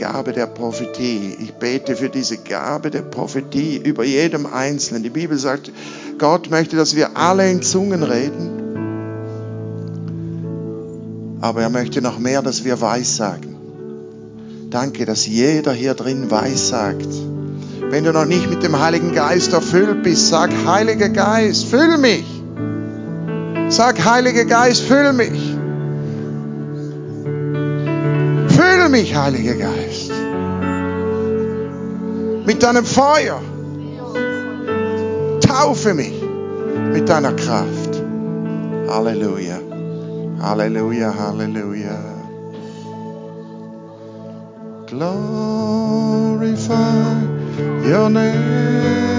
[0.00, 1.36] Gabe der Prophetie.
[1.40, 5.02] Ich bete für diese Gabe der Prophetie über jedem Einzelnen.
[5.02, 5.70] Die Bibel sagt,
[6.18, 8.48] Gott möchte, dass wir alle in Zungen reden.
[11.42, 13.56] Aber er möchte noch mehr, dass wir Weissagen.
[14.70, 17.08] Danke, dass jeder hier drin Weissagt.
[17.90, 22.24] Wenn du noch nicht mit dem Heiligen Geist erfüllt bist, sag, Heiliger Geist, füll mich.
[23.68, 25.59] Sag, Heiliger Geist, füll mich.
[28.90, 30.12] Mich, Heiliger Geist.
[32.44, 33.40] Mit deinem Feuer.
[35.40, 36.20] Taufe mich
[36.92, 38.02] mit deiner Kraft.
[38.88, 39.58] Halleluja.
[40.40, 41.98] Halleluja, Halleluja.
[44.86, 46.70] Glorify
[47.84, 49.09] your name.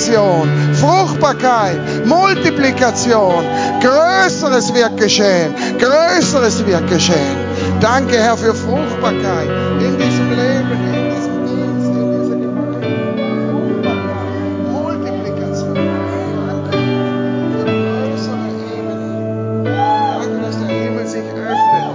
[0.00, 3.44] Multiplikation, Fruchtbarkeit, Multiplikation.
[3.82, 5.54] Größeres wird geschehen.
[5.78, 7.36] Größeres wird geschehen.
[7.80, 9.48] Danke, Herr, für Fruchtbarkeit
[9.80, 12.38] in diesem Leben, in diesem Dienst, in dieser.
[13.52, 14.30] Fruchtbarkeit,
[14.72, 15.76] Multiplikation.
[18.72, 19.64] Ebene.
[19.64, 21.88] Danke, dass der Himmel sich öffnet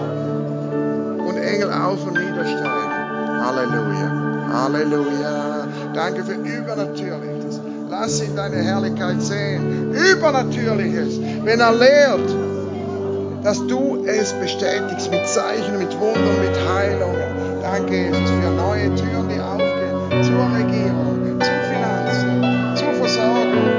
[1.28, 2.91] und Engel auf und niedersteigen.
[3.43, 4.10] Halleluja.
[4.53, 5.68] Halleluja.
[5.93, 7.34] Danke für Übernatürliches.
[8.06, 9.91] Lass ihn deine Herrlichkeit sehen.
[9.91, 11.20] Übernatürliches.
[11.43, 12.30] Wenn er lehrt,
[13.43, 17.64] dass du es bestätigst mit Zeichen, mit Wundern, mit Heilungen.
[17.64, 20.24] Danke, Jesus, für neue Türen, die aufgehen.
[20.24, 23.74] Zur Regierung, zu Finanzen, zur Versorgung.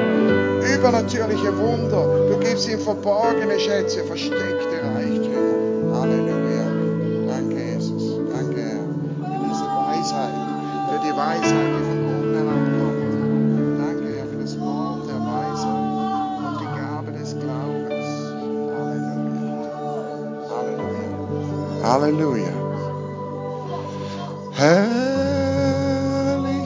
[0.74, 2.28] Übernatürliche Wunder.
[2.28, 5.05] Du gibst ihm verborgene Schätze, versteckte Reichtümer.
[21.96, 22.52] Halleluja.
[24.52, 25.00] Herrlich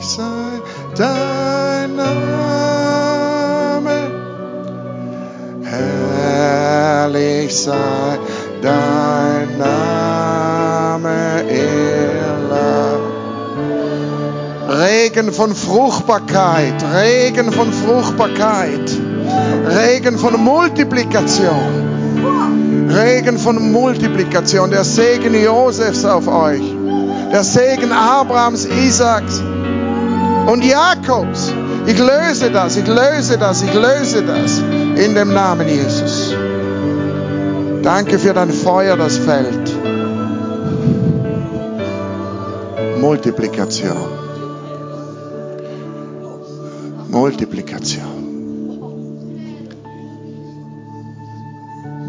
[0.04, 0.60] sei
[0.96, 2.10] dein Name.
[5.62, 8.18] Herrlich sei
[8.60, 12.98] dein Name, Irla.
[14.82, 18.90] Regen von Fruchtbarkeit, Regen von Fruchtbarkeit,
[19.64, 21.89] Regen von Multiplikation.
[22.90, 26.62] Regen von Multiplikation, der Segen Josefs auf euch,
[27.32, 29.40] der Segen Abrahams, Isaaks
[30.46, 31.52] und Jakobs.
[31.86, 36.34] Ich löse das, ich löse das, ich löse das in dem Namen Jesus.
[37.82, 39.70] Danke für dein Feuer, das fällt.
[43.00, 43.96] Multiplikation.
[47.08, 48.20] Multiplikation.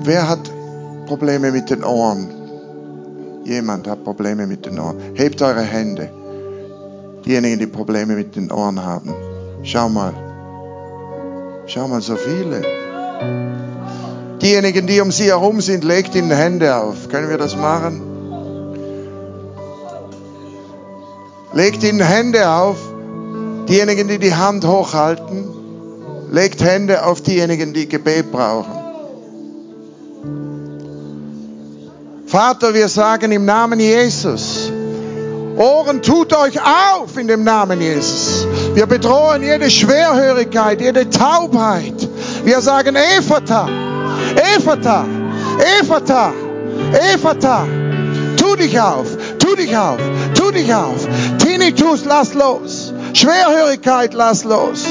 [0.04, 0.51] Wer hat
[1.12, 2.30] Probleme mit den Ohren?
[3.44, 4.96] Jemand hat Probleme mit den Ohren.
[5.14, 6.10] Hebt eure Hände.
[7.26, 9.14] Diejenigen, die Probleme mit den Ohren haben.
[9.62, 10.14] Schau mal.
[11.66, 12.62] Schau mal, so viele.
[14.42, 17.10] Diejenigen, die um sie herum sind, legt ihnen Hände auf.
[17.10, 18.02] Können wir das machen?
[21.52, 22.78] Legt ihnen Hände auf.
[23.68, 25.44] Diejenigen, die die Hand hochhalten,
[26.32, 28.81] legt Hände auf diejenigen, die Gebet brauchen.
[32.32, 34.72] Vater, wir sagen im Namen Jesus,
[35.58, 38.48] Ohren tut euch auf in dem Namen Jesus.
[38.74, 42.08] Wir bedrohen jede Schwerhörigkeit, jede Taubheit.
[42.46, 43.68] Wir sagen Ephata,
[44.56, 45.04] Ephata,
[45.82, 46.32] Ephata,
[47.14, 47.68] Ephata.
[48.38, 49.08] Tu dich auf,
[49.38, 50.00] tu dich auf,
[50.34, 51.06] tu dich auf.
[51.38, 52.94] Tinnitus, lass los.
[53.12, 54.86] Schwerhörigkeit, lass los.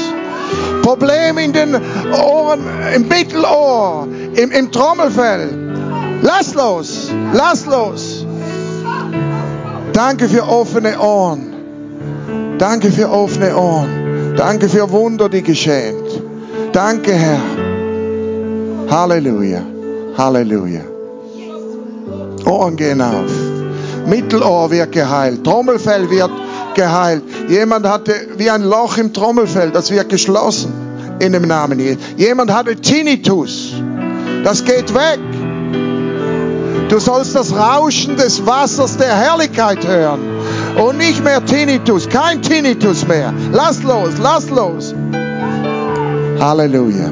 [0.83, 1.75] Problem in den
[2.13, 2.61] Ohren,
[2.93, 5.60] im Mittelohr, im, im Trommelfell.
[6.21, 8.25] Lass los, lass los.
[9.93, 11.53] Danke für offene Ohren.
[12.57, 14.35] Danke für offene Ohren.
[14.37, 15.95] Danke für Wunder, die geschehen.
[16.71, 17.39] Danke, Herr.
[18.89, 19.61] Halleluja.
[20.17, 20.81] Halleluja.
[22.45, 23.31] Ohren gehen auf.
[24.05, 25.43] Mittelohr wird geheilt.
[25.43, 26.31] Trommelfell wird
[26.75, 27.23] geheilt.
[27.49, 30.71] Jemand hatte wie ein Loch im Trommelfell, das wird geschlossen
[31.19, 32.03] in dem Namen Jesus.
[32.17, 33.73] Jemand hatte Tinnitus.
[34.43, 35.19] Das geht weg.
[36.91, 40.19] Du sollst das Rauschen des Wassers der Herrlichkeit hören
[40.75, 43.33] und nicht mehr Tinnitus, kein Tinnitus mehr.
[43.53, 44.93] Lass los, lass los.
[46.37, 47.09] Halleluja.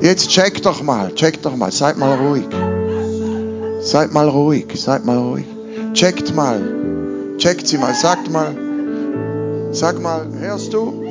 [0.00, 2.46] Jetzt check doch mal, check doch mal, seid mal ruhig.
[3.80, 5.46] Seid mal ruhig, seid mal ruhig.
[5.92, 6.60] Checkt mal,
[7.38, 8.54] checkt sie mal, sagt mal,
[9.72, 11.04] sag mal, hörst du?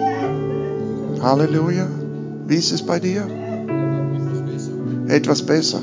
[1.22, 1.86] Halleluja.
[2.48, 3.28] Wie ist es bei dir?
[5.10, 5.82] Etwas besser.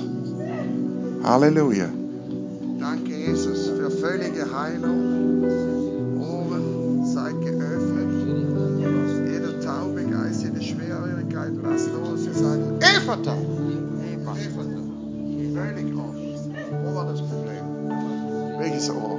[1.23, 1.89] Halleluja.
[2.79, 5.45] Danke, Jesus, für völlige Heilung.
[6.19, 8.09] Ohren, seid geöffnet.
[9.31, 12.25] Jeder taube Geist, jede Schwerhörigkeit, lass los.
[12.25, 13.37] Wir sagen, Ephata.
[13.37, 14.81] Ephata.
[15.55, 16.55] Völlig offen.
[16.85, 17.65] Wo war das Problem?
[18.59, 19.19] Welches Ohr?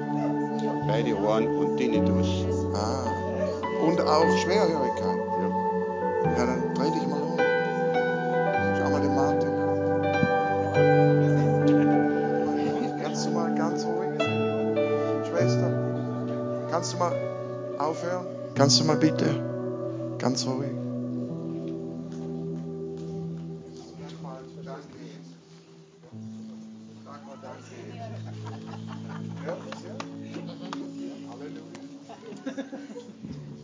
[0.87, 2.27] Beide Ohren und Tinnitus.
[2.73, 3.05] Ah.
[3.85, 5.11] Und auch Schwerhörigkeit.
[16.82, 18.25] Kannst du mal aufhören?
[18.55, 20.71] Kannst du mal bitte ganz ruhig?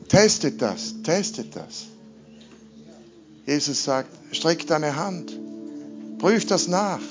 [0.07, 1.87] Testet das, testet das.
[3.47, 5.31] Jesus sagt, streck deine Hand,
[6.19, 7.01] prüf das nach.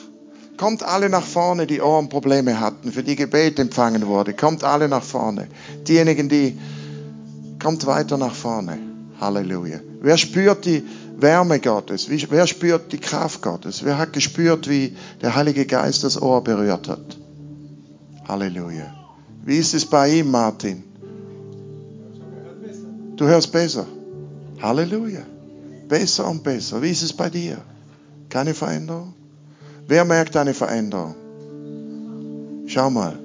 [0.56, 4.32] Kommt alle nach vorne, die Ohrenprobleme hatten, für die Gebet empfangen wurde.
[4.32, 5.48] Kommt alle nach vorne.
[5.86, 6.58] Diejenigen, die,
[7.62, 8.78] kommt weiter nach vorne.
[9.20, 9.80] Halleluja.
[10.00, 10.82] Wer spürt die
[11.18, 12.08] Wärme Gottes?
[12.08, 13.84] Wer spürt die Kraft Gottes?
[13.84, 17.16] Wer hat gespürt, wie der Heilige Geist das Ohr berührt hat?
[18.28, 18.94] Halleluja.
[19.44, 20.82] Wie ist es bei ihm, Martin?
[23.16, 23.86] Du hörst besser.
[24.60, 25.22] Halleluja.
[25.88, 26.82] Besser und besser.
[26.82, 27.58] Wie ist es bei dir?
[28.28, 29.14] Keine Veränderung?
[29.88, 31.14] Wer merkt eine Veränderung?
[32.66, 33.18] Schau mal.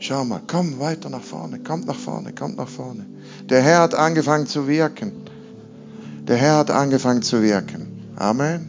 [0.00, 0.40] Schau mal.
[0.46, 1.60] Komm weiter nach vorne.
[1.60, 2.32] Kommt nach vorne.
[2.32, 3.06] Kommt nach vorne.
[3.48, 5.12] Der Herr hat angefangen zu wirken.
[6.26, 7.86] Der Herr hat angefangen zu wirken.
[8.16, 8.68] Amen.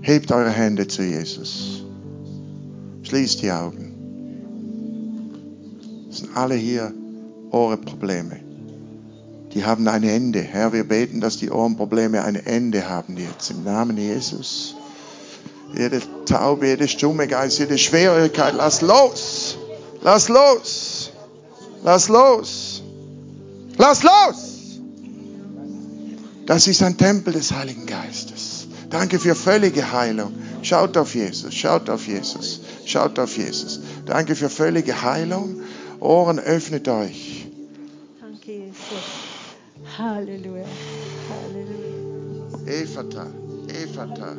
[0.00, 1.84] Hebt eure Hände zu Jesus.
[3.04, 3.92] Schließt die Augen.
[6.10, 6.92] Es sind alle hier
[7.50, 8.40] Ohrenprobleme.
[9.54, 10.40] Die haben ein Ende.
[10.40, 14.74] Herr, wir beten, dass die Ohrenprobleme ein Ende haben jetzt im Namen Jesus.
[15.76, 19.56] Jede Taube, jede stumme Geist, jede Schwierigkeit, lass los.
[20.02, 21.12] Lass los.
[21.82, 22.82] Lass los.
[23.78, 24.52] Lass los.
[26.46, 28.66] Das ist ein Tempel des Heiligen Geistes.
[28.90, 30.34] Danke für völlige Heilung.
[30.62, 33.80] Schaut auf Jesus, schaut auf Jesus, schaut auf Jesus.
[34.06, 35.62] Danke für völlige Heilung.
[35.98, 37.46] Ohren öffnet euch.
[38.20, 39.11] Danke, Jesus.
[39.98, 40.66] Halleluja.
[41.28, 41.92] Halleluja.
[42.66, 43.26] Ephata,
[43.68, 44.36] Ephata,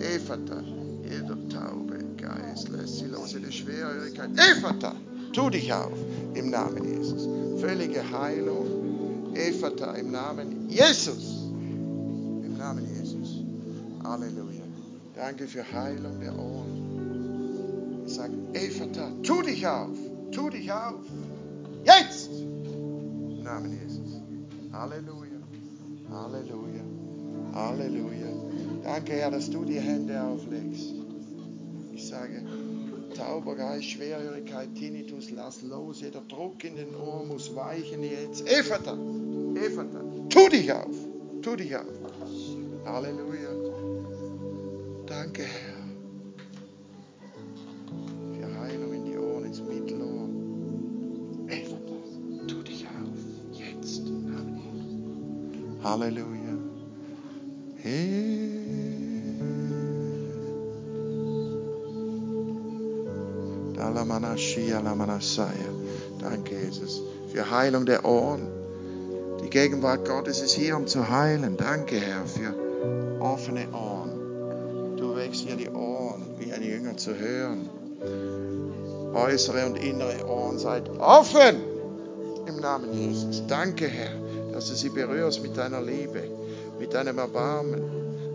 [0.00, 0.62] Ephata.
[1.04, 3.32] Jeder taube Geist lässt sie los.
[3.32, 4.30] Jede Schwerhörigkeit.
[4.36, 4.94] Ephata,
[5.32, 5.92] tu dich auf
[6.34, 7.28] im Namen Jesus.
[7.60, 9.34] Völlige Heilung.
[9.34, 11.48] Ephata im Namen Jesus.
[12.44, 13.44] Im Namen Jesus.
[14.02, 14.64] Halleluja.
[15.14, 18.04] Danke für Heilung der Ohren.
[18.06, 19.96] Ich sage, Ephata, tu dich auf.
[20.32, 21.04] Tu dich auf.
[21.84, 22.30] Jetzt.
[22.30, 24.07] Im Namen Jesus.
[24.72, 25.40] Halleluja.
[26.10, 26.84] Halleluja.
[27.54, 28.28] Halleluja.
[28.84, 30.94] Danke, Herr, dass du die Hände auflegst.
[31.92, 32.42] Ich sage,
[33.16, 36.00] tauber Geist, Schwerhörigkeit, Tinnitus, lass los.
[36.00, 38.46] Jeder Druck in den Ohren muss weichen jetzt.
[38.46, 38.96] Ephata,
[39.54, 40.96] Ephata, tu dich auf.
[41.42, 41.84] Tu dich auf.
[42.84, 43.50] Halleluja.
[45.06, 45.67] Danke, Herr.
[55.98, 56.56] Halleluja.
[66.20, 68.46] Danke, Jesus, für Heilung der Ohren.
[69.42, 71.56] Die Gegenwart Gottes ist hier, um zu heilen.
[71.56, 72.54] Danke, Herr, für
[73.20, 74.96] offene Ohren.
[74.96, 77.68] Du wächst hier die Ohren, wie ein Jünger zu hören.
[79.14, 81.56] Äußere und innere Ohren seid offen.
[82.46, 83.42] Im Namen Jesus.
[83.46, 84.27] Danke, Herr,
[84.58, 86.20] dass du sie berührst mit deiner Liebe,
[86.80, 87.80] mit deinem Erbarmen.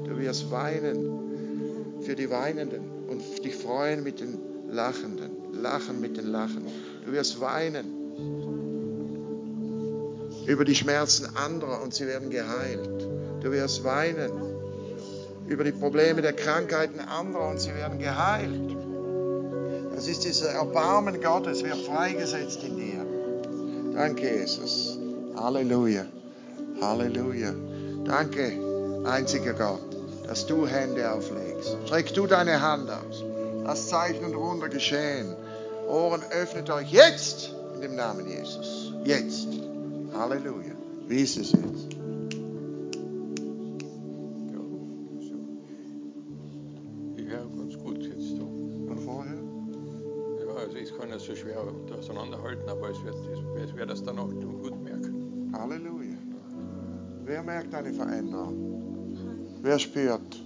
[0.06, 6.28] Du wirst weinen für die Weinenden und dich freuen mit den Lachenden, lachen mit den
[6.28, 6.66] Lachen.
[7.06, 7.86] Du wirst weinen
[10.48, 13.06] über die Schmerzen anderer und sie werden geheilt.
[13.42, 14.32] Du wirst weinen
[15.46, 18.78] über die Probleme der Krankheiten anderer und sie werden geheilt.
[19.94, 23.94] Das ist dieser Erbarmen Gottes, wird freigesetzt in dir.
[23.94, 24.93] Danke, Jesus.
[25.36, 26.06] Halleluja.
[26.82, 27.54] Halleluja.
[28.06, 29.82] Danke, einziger Gott,
[30.28, 31.78] dass du Hände auflegst.
[31.86, 33.24] Streck du deine Hand aus.
[33.64, 35.36] Lass Zeichen und Wunder geschehen.
[35.88, 38.94] Ohren öffnet euch jetzt in dem Namen Jesus.
[39.06, 39.48] Jetzt.
[40.14, 40.74] Halleluja.
[41.08, 42.03] Wie ist es jetzt?
[57.64, 59.60] Merkt eine Veränderung?
[59.62, 60.42] Wer spürt?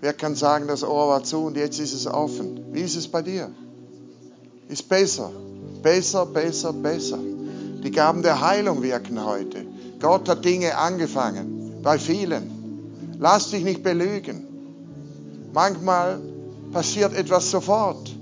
[0.00, 2.72] Wer kann sagen, das Ohr war zu und jetzt ist es offen?
[2.72, 3.50] Wie ist es bei dir?
[4.68, 5.30] Ist besser.
[5.82, 7.18] Besser, besser, besser.
[7.82, 9.64] Die Gaben der Heilung wirken heute.
[10.00, 11.80] Gott hat Dinge angefangen.
[11.82, 13.16] Bei vielen.
[13.18, 14.46] Lass dich nicht belügen.
[15.52, 16.20] Manchmal
[16.72, 18.12] passiert etwas sofort.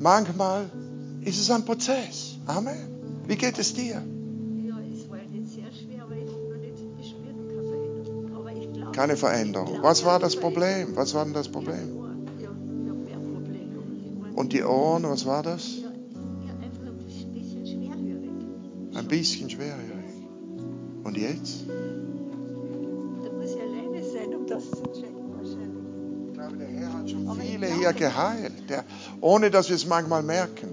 [0.00, 0.70] Manchmal
[1.24, 2.36] ist es ein Prozess.
[2.46, 3.22] Amen.
[3.26, 4.02] Wie geht es dir?
[8.98, 9.78] Keine Veränderung.
[9.80, 10.96] Was war das Problem?
[10.96, 11.96] Was war denn das Problem?
[12.40, 12.48] Ja,
[14.34, 15.76] Und die Ohren, was war das?
[15.76, 15.90] ja,
[16.48, 18.96] ja, ein bisschen schwerhörig.
[18.96, 20.26] Ein bisschen schwerhörig.
[21.04, 21.68] Und jetzt?
[23.22, 26.26] Da muss ich alleine sein, um das zu checken wahrscheinlich.
[26.26, 28.84] Ich glaube, der Herr hat schon viele hier geheilt, der,
[29.20, 30.70] ohne dass wir es manchmal merken.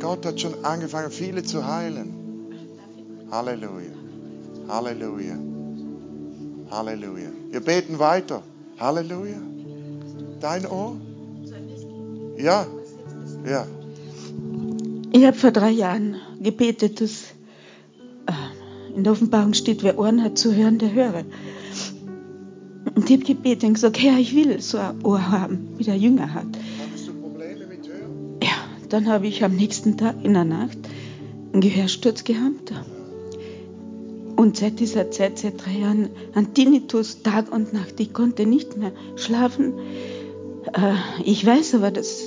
[0.00, 2.12] Gott hat schon angefangen, viele zu heilen.
[3.30, 3.92] Halleluja.
[4.66, 5.53] Halleluja.
[6.74, 7.30] Halleluja.
[7.50, 8.42] Wir beten weiter.
[8.78, 9.40] Halleluja.
[10.40, 10.96] Dein Ohr?
[12.36, 12.66] Ja.
[13.48, 13.66] Ja.
[15.12, 17.22] Ich habe vor drei Jahren gebetet, dass
[18.26, 21.24] äh, in der Offenbarung steht, wer Ohren hat zu hören, der höre.
[22.96, 25.96] Und ich habe gebetet und gesagt, Herr, ich will so ein Ohr haben, wie der
[25.96, 26.46] Jünger hat.
[26.80, 28.38] Hattest du Probleme mit Hören?
[28.42, 28.50] Ja,
[28.88, 30.78] dann habe ich am nächsten Tag in der Nacht
[31.52, 32.72] einen Gehörsturz gehabt.
[34.36, 37.98] Und seit dieser Zeit, seit drei Jahren, ein Tinnitus Tag und Nacht.
[38.00, 39.74] Ich konnte nicht mehr schlafen.
[40.72, 42.22] Äh, Ich weiß aber, dass,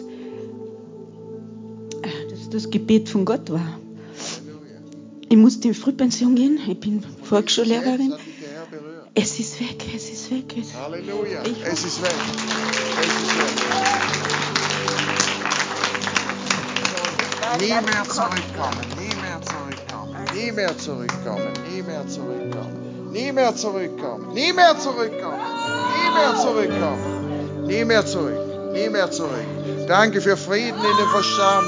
[2.02, 3.80] äh, dass das Gebet von Gott war.
[5.30, 6.58] Ich musste in Frühpension gehen.
[6.68, 8.14] Ich bin Volksschullehrerin.
[9.14, 10.56] Es ist weg, es ist weg.
[10.62, 11.44] Es Halleluja.
[11.44, 12.12] Ich- Es ist weg.
[13.02, 13.58] Es ist weg.
[17.60, 18.80] Nie mehr zurückkommen.
[18.98, 19.17] Nie mehr zurückkommen.
[20.38, 21.54] Nie mehr zurückkommen.
[21.72, 23.12] Nie mehr zurückkommen.
[23.12, 24.34] Nie mehr zurückkommen.
[24.34, 25.42] Nie mehr zurückkommen.
[25.94, 27.68] Nie mehr zurückkommen.
[27.68, 28.74] Nie mehr zurück.
[28.74, 29.48] Nie mehr zurück.
[29.88, 31.68] Danke für Frieden in dem Verstand.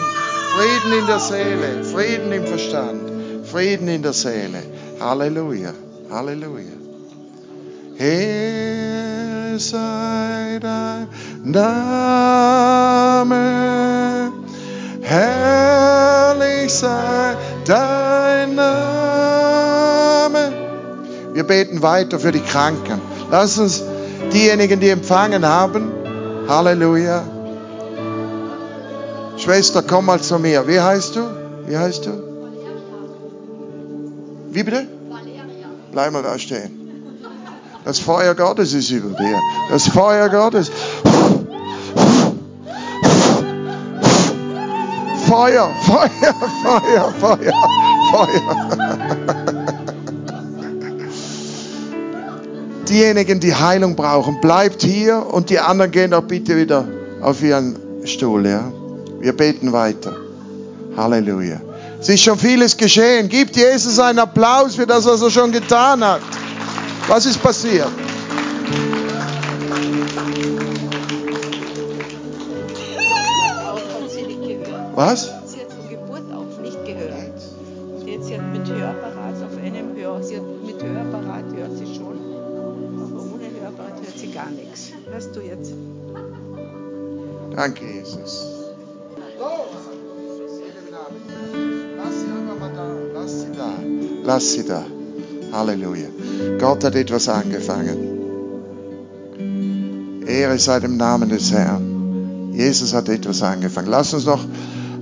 [0.55, 1.83] Frieden in der Seele.
[1.83, 3.47] Frieden im Verstand.
[3.47, 4.61] Frieden in der Seele.
[4.99, 5.73] Halleluja.
[6.11, 6.77] Halleluja.
[7.97, 11.07] Herr sei dein
[11.43, 13.33] Name,
[15.01, 17.35] herrlich sei
[17.69, 18.79] dein Name.
[21.33, 22.99] Wir beten weiter für die Kranken.
[23.29, 23.83] Lass uns
[24.33, 25.91] diejenigen, die empfangen haben,
[26.47, 27.23] Halleluja.
[29.37, 30.67] Schwester, komm mal zu mir.
[30.67, 31.21] Wie heißt du?
[31.67, 32.11] Wie heißt du?
[34.51, 34.87] Wie bitte?
[35.91, 36.75] Bleib mal da stehen.
[37.85, 39.39] Das Feuer Gottes ist über dir.
[39.69, 40.71] Das Feuer Gottes.
[45.29, 46.33] Feuer, Feuer,
[46.63, 47.53] Feuer, Feuer,
[48.11, 48.97] Feuer.
[52.89, 56.87] Diejenigen, die Heilung brauchen, bleibt hier und die anderen gehen doch bitte wieder
[57.21, 58.47] auf ihren Stuhl.
[58.47, 58.71] Ja?
[59.19, 60.15] Wir beten weiter.
[60.97, 61.61] Halleluja.
[62.01, 63.29] Es ist schon vieles geschehen.
[63.29, 66.21] Gibt Jesus einen Applaus für das, was er schon getan hat.
[67.07, 67.91] Was ist passiert?
[74.99, 75.31] Was?
[75.45, 77.39] Sie hat von Geburt auf nicht gehört.
[77.95, 81.85] Und jetzt sie hat mit Hörapparat auf einem Hör, sie hat mit Hörapparat hört sie
[81.95, 82.17] schon,
[82.97, 84.91] aber ohne Hörapparat hört sie gar nichts.
[85.09, 85.71] Hörst du jetzt?
[87.55, 88.45] Danke, Jesus.
[91.95, 92.87] Lass sie einfach mal da.
[93.13, 93.71] Lass sie da.
[94.25, 94.83] Lass sie da.
[95.53, 96.09] Halleluja.
[96.59, 98.19] Gott hat etwas angefangen.
[100.27, 102.51] Ehre sei dem Namen des Herrn.
[102.51, 103.87] Jesus hat etwas angefangen.
[103.87, 104.43] Lass uns noch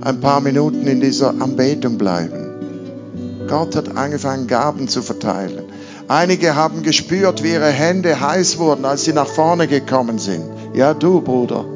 [0.08, 3.46] ein paar Minuten in dieser Anbetung bleiben.
[3.46, 5.64] Gott hat angefangen, Gaben zu verteilen.
[6.08, 10.44] Einige haben gespürt, wie ihre Hände heiß wurden, als sie nach vorne gekommen sind.
[10.72, 11.66] Ja, du, Bruder.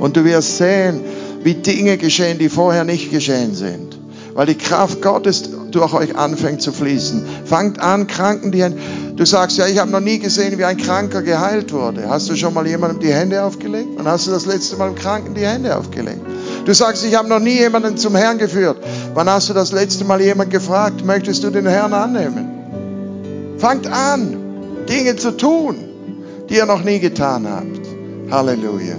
[0.00, 1.00] Und du wirst sehen,
[1.44, 3.96] wie Dinge geschehen, die vorher nicht geschehen sind.
[4.34, 7.24] Weil die Kraft Gottes durch euch anfängt zu fließen.
[7.44, 8.78] Fangt an, Kranken die Hände.
[9.14, 12.08] Du sagst, ja, ich habe noch nie gesehen, wie ein Kranker geheilt wurde.
[12.08, 13.90] Hast du schon mal jemandem die Hände aufgelegt?
[13.96, 16.20] Wann hast du das letzte Mal einem Kranken die Hände aufgelegt?
[16.66, 18.78] Du sagst, ich habe noch nie jemanden zum Herrn geführt.
[19.14, 23.56] Wann hast du das letzte Mal jemanden gefragt, möchtest du den Herrn annehmen?
[23.58, 24.36] Fangt an,
[24.88, 25.76] Dinge zu tun,
[26.50, 28.32] die ihr noch nie getan habt.
[28.32, 28.96] Halleluja.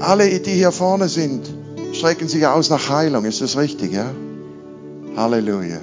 [0.00, 1.48] Alle, die hier vorne sind,
[1.92, 3.24] strecken sich aus nach Heilung.
[3.24, 4.06] Ist das richtig, ja?
[5.16, 5.78] Halleluja.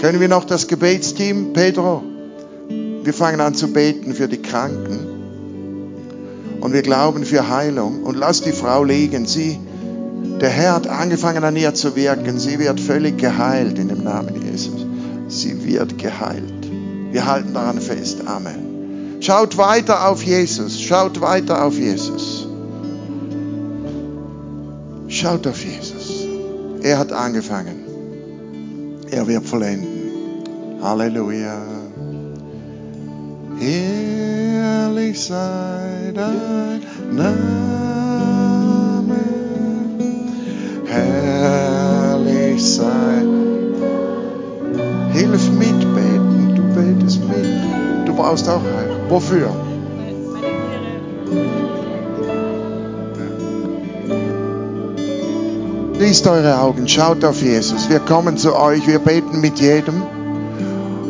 [0.00, 2.04] Können wir noch das Gebetsteam, Pedro?
[3.02, 5.07] Wir fangen an zu beten für die Kranken.
[6.60, 8.02] Und wir glauben für Heilung.
[8.02, 9.26] Und lass die Frau liegen.
[9.26, 9.58] Sie,
[10.40, 12.38] der Herr hat angefangen an ihr zu wirken.
[12.38, 14.86] Sie wird völlig geheilt in dem Namen Jesus.
[15.28, 16.68] Sie wird geheilt.
[17.10, 18.26] Wir halten daran fest.
[18.26, 19.16] Amen.
[19.20, 20.80] Schaut weiter auf Jesus.
[20.80, 22.46] Schaut weiter auf Jesus.
[25.08, 26.26] Schaut auf Jesus.
[26.82, 27.76] Er hat angefangen.
[29.10, 29.98] Er wird vollenden.
[30.82, 31.60] Halleluja.
[34.88, 36.80] Herrlich sei dein
[37.14, 37.28] Name.
[40.86, 43.22] Herrlich sei.
[45.12, 46.54] Hilf mitbeten.
[46.56, 48.08] Du betest mit.
[48.08, 48.96] Du brauchst auch Heil.
[49.10, 49.50] Wofür?
[55.96, 57.90] Schließt eure Augen, schaut auf Jesus.
[57.90, 60.02] Wir kommen zu euch, wir beten mit jedem.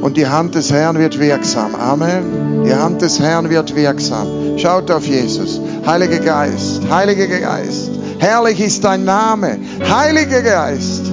[0.00, 1.74] Und die Hand des Herrn wird wirksam.
[1.74, 2.64] Amen.
[2.64, 4.58] Die Hand des Herrn wird wirksam.
[4.58, 5.60] Schaut auf Jesus.
[5.86, 7.90] Heiliger Geist, Heiliger Geist.
[8.18, 9.58] Herrlich ist dein Name.
[9.88, 11.12] Heiliger Geist.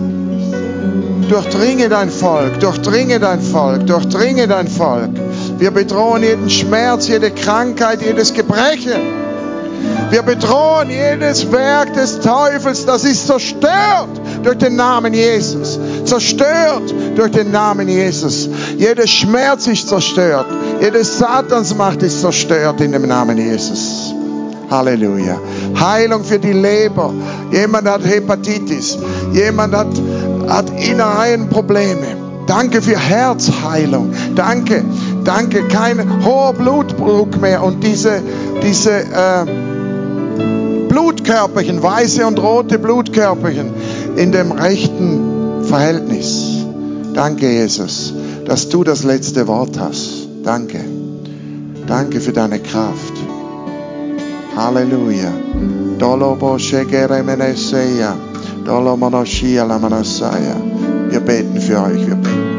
[1.30, 5.10] Durchdringe dein Volk, durchdringe dein Volk, durchdringe dein Volk.
[5.57, 9.02] Wir bedrohen jeden Schmerz, jede Krankheit, jedes Gebrechen.
[10.12, 15.80] Wir bedrohen jedes Werk des Teufels, das ist zerstört durch den Namen Jesus.
[16.06, 18.50] Zerstört durch den Namen Jesus.
[18.78, 20.48] Jeder Schmerz ist zerstört.
[20.82, 24.14] Jede Satansmacht ist zerstört in dem Namen Jesus.
[24.70, 25.40] Halleluja.
[25.80, 27.14] Heilung für die Leber.
[27.52, 28.98] Jemand hat Hepatitis.
[29.34, 29.88] Jemand hat,
[30.48, 32.26] hat Innereienprobleme.
[32.48, 34.14] Danke für Herzheilung.
[34.36, 34.84] Danke,
[35.24, 35.68] danke.
[35.68, 38.22] Kein hoher Blutdruck mehr und diese,
[38.62, 39.46] diese, äh,
[40.96, 43.74] Blutkörperchen, weiße und rote Blutkörperchen
[44.16, 46.66] in dem rechten Verhältnis.
[47.14, 48.14] Danke, Jesus,
[48.46, 50.28] dass du das letzte Wort hast.
[50.44, 50.80] Danke.
[51.88, 53.14] Danke für deine Kraft.
[54.56, 55.32] Halleluja.
[61.10, 62.08] Wir beten für euch.
[62.08, 62.55] Wir beten.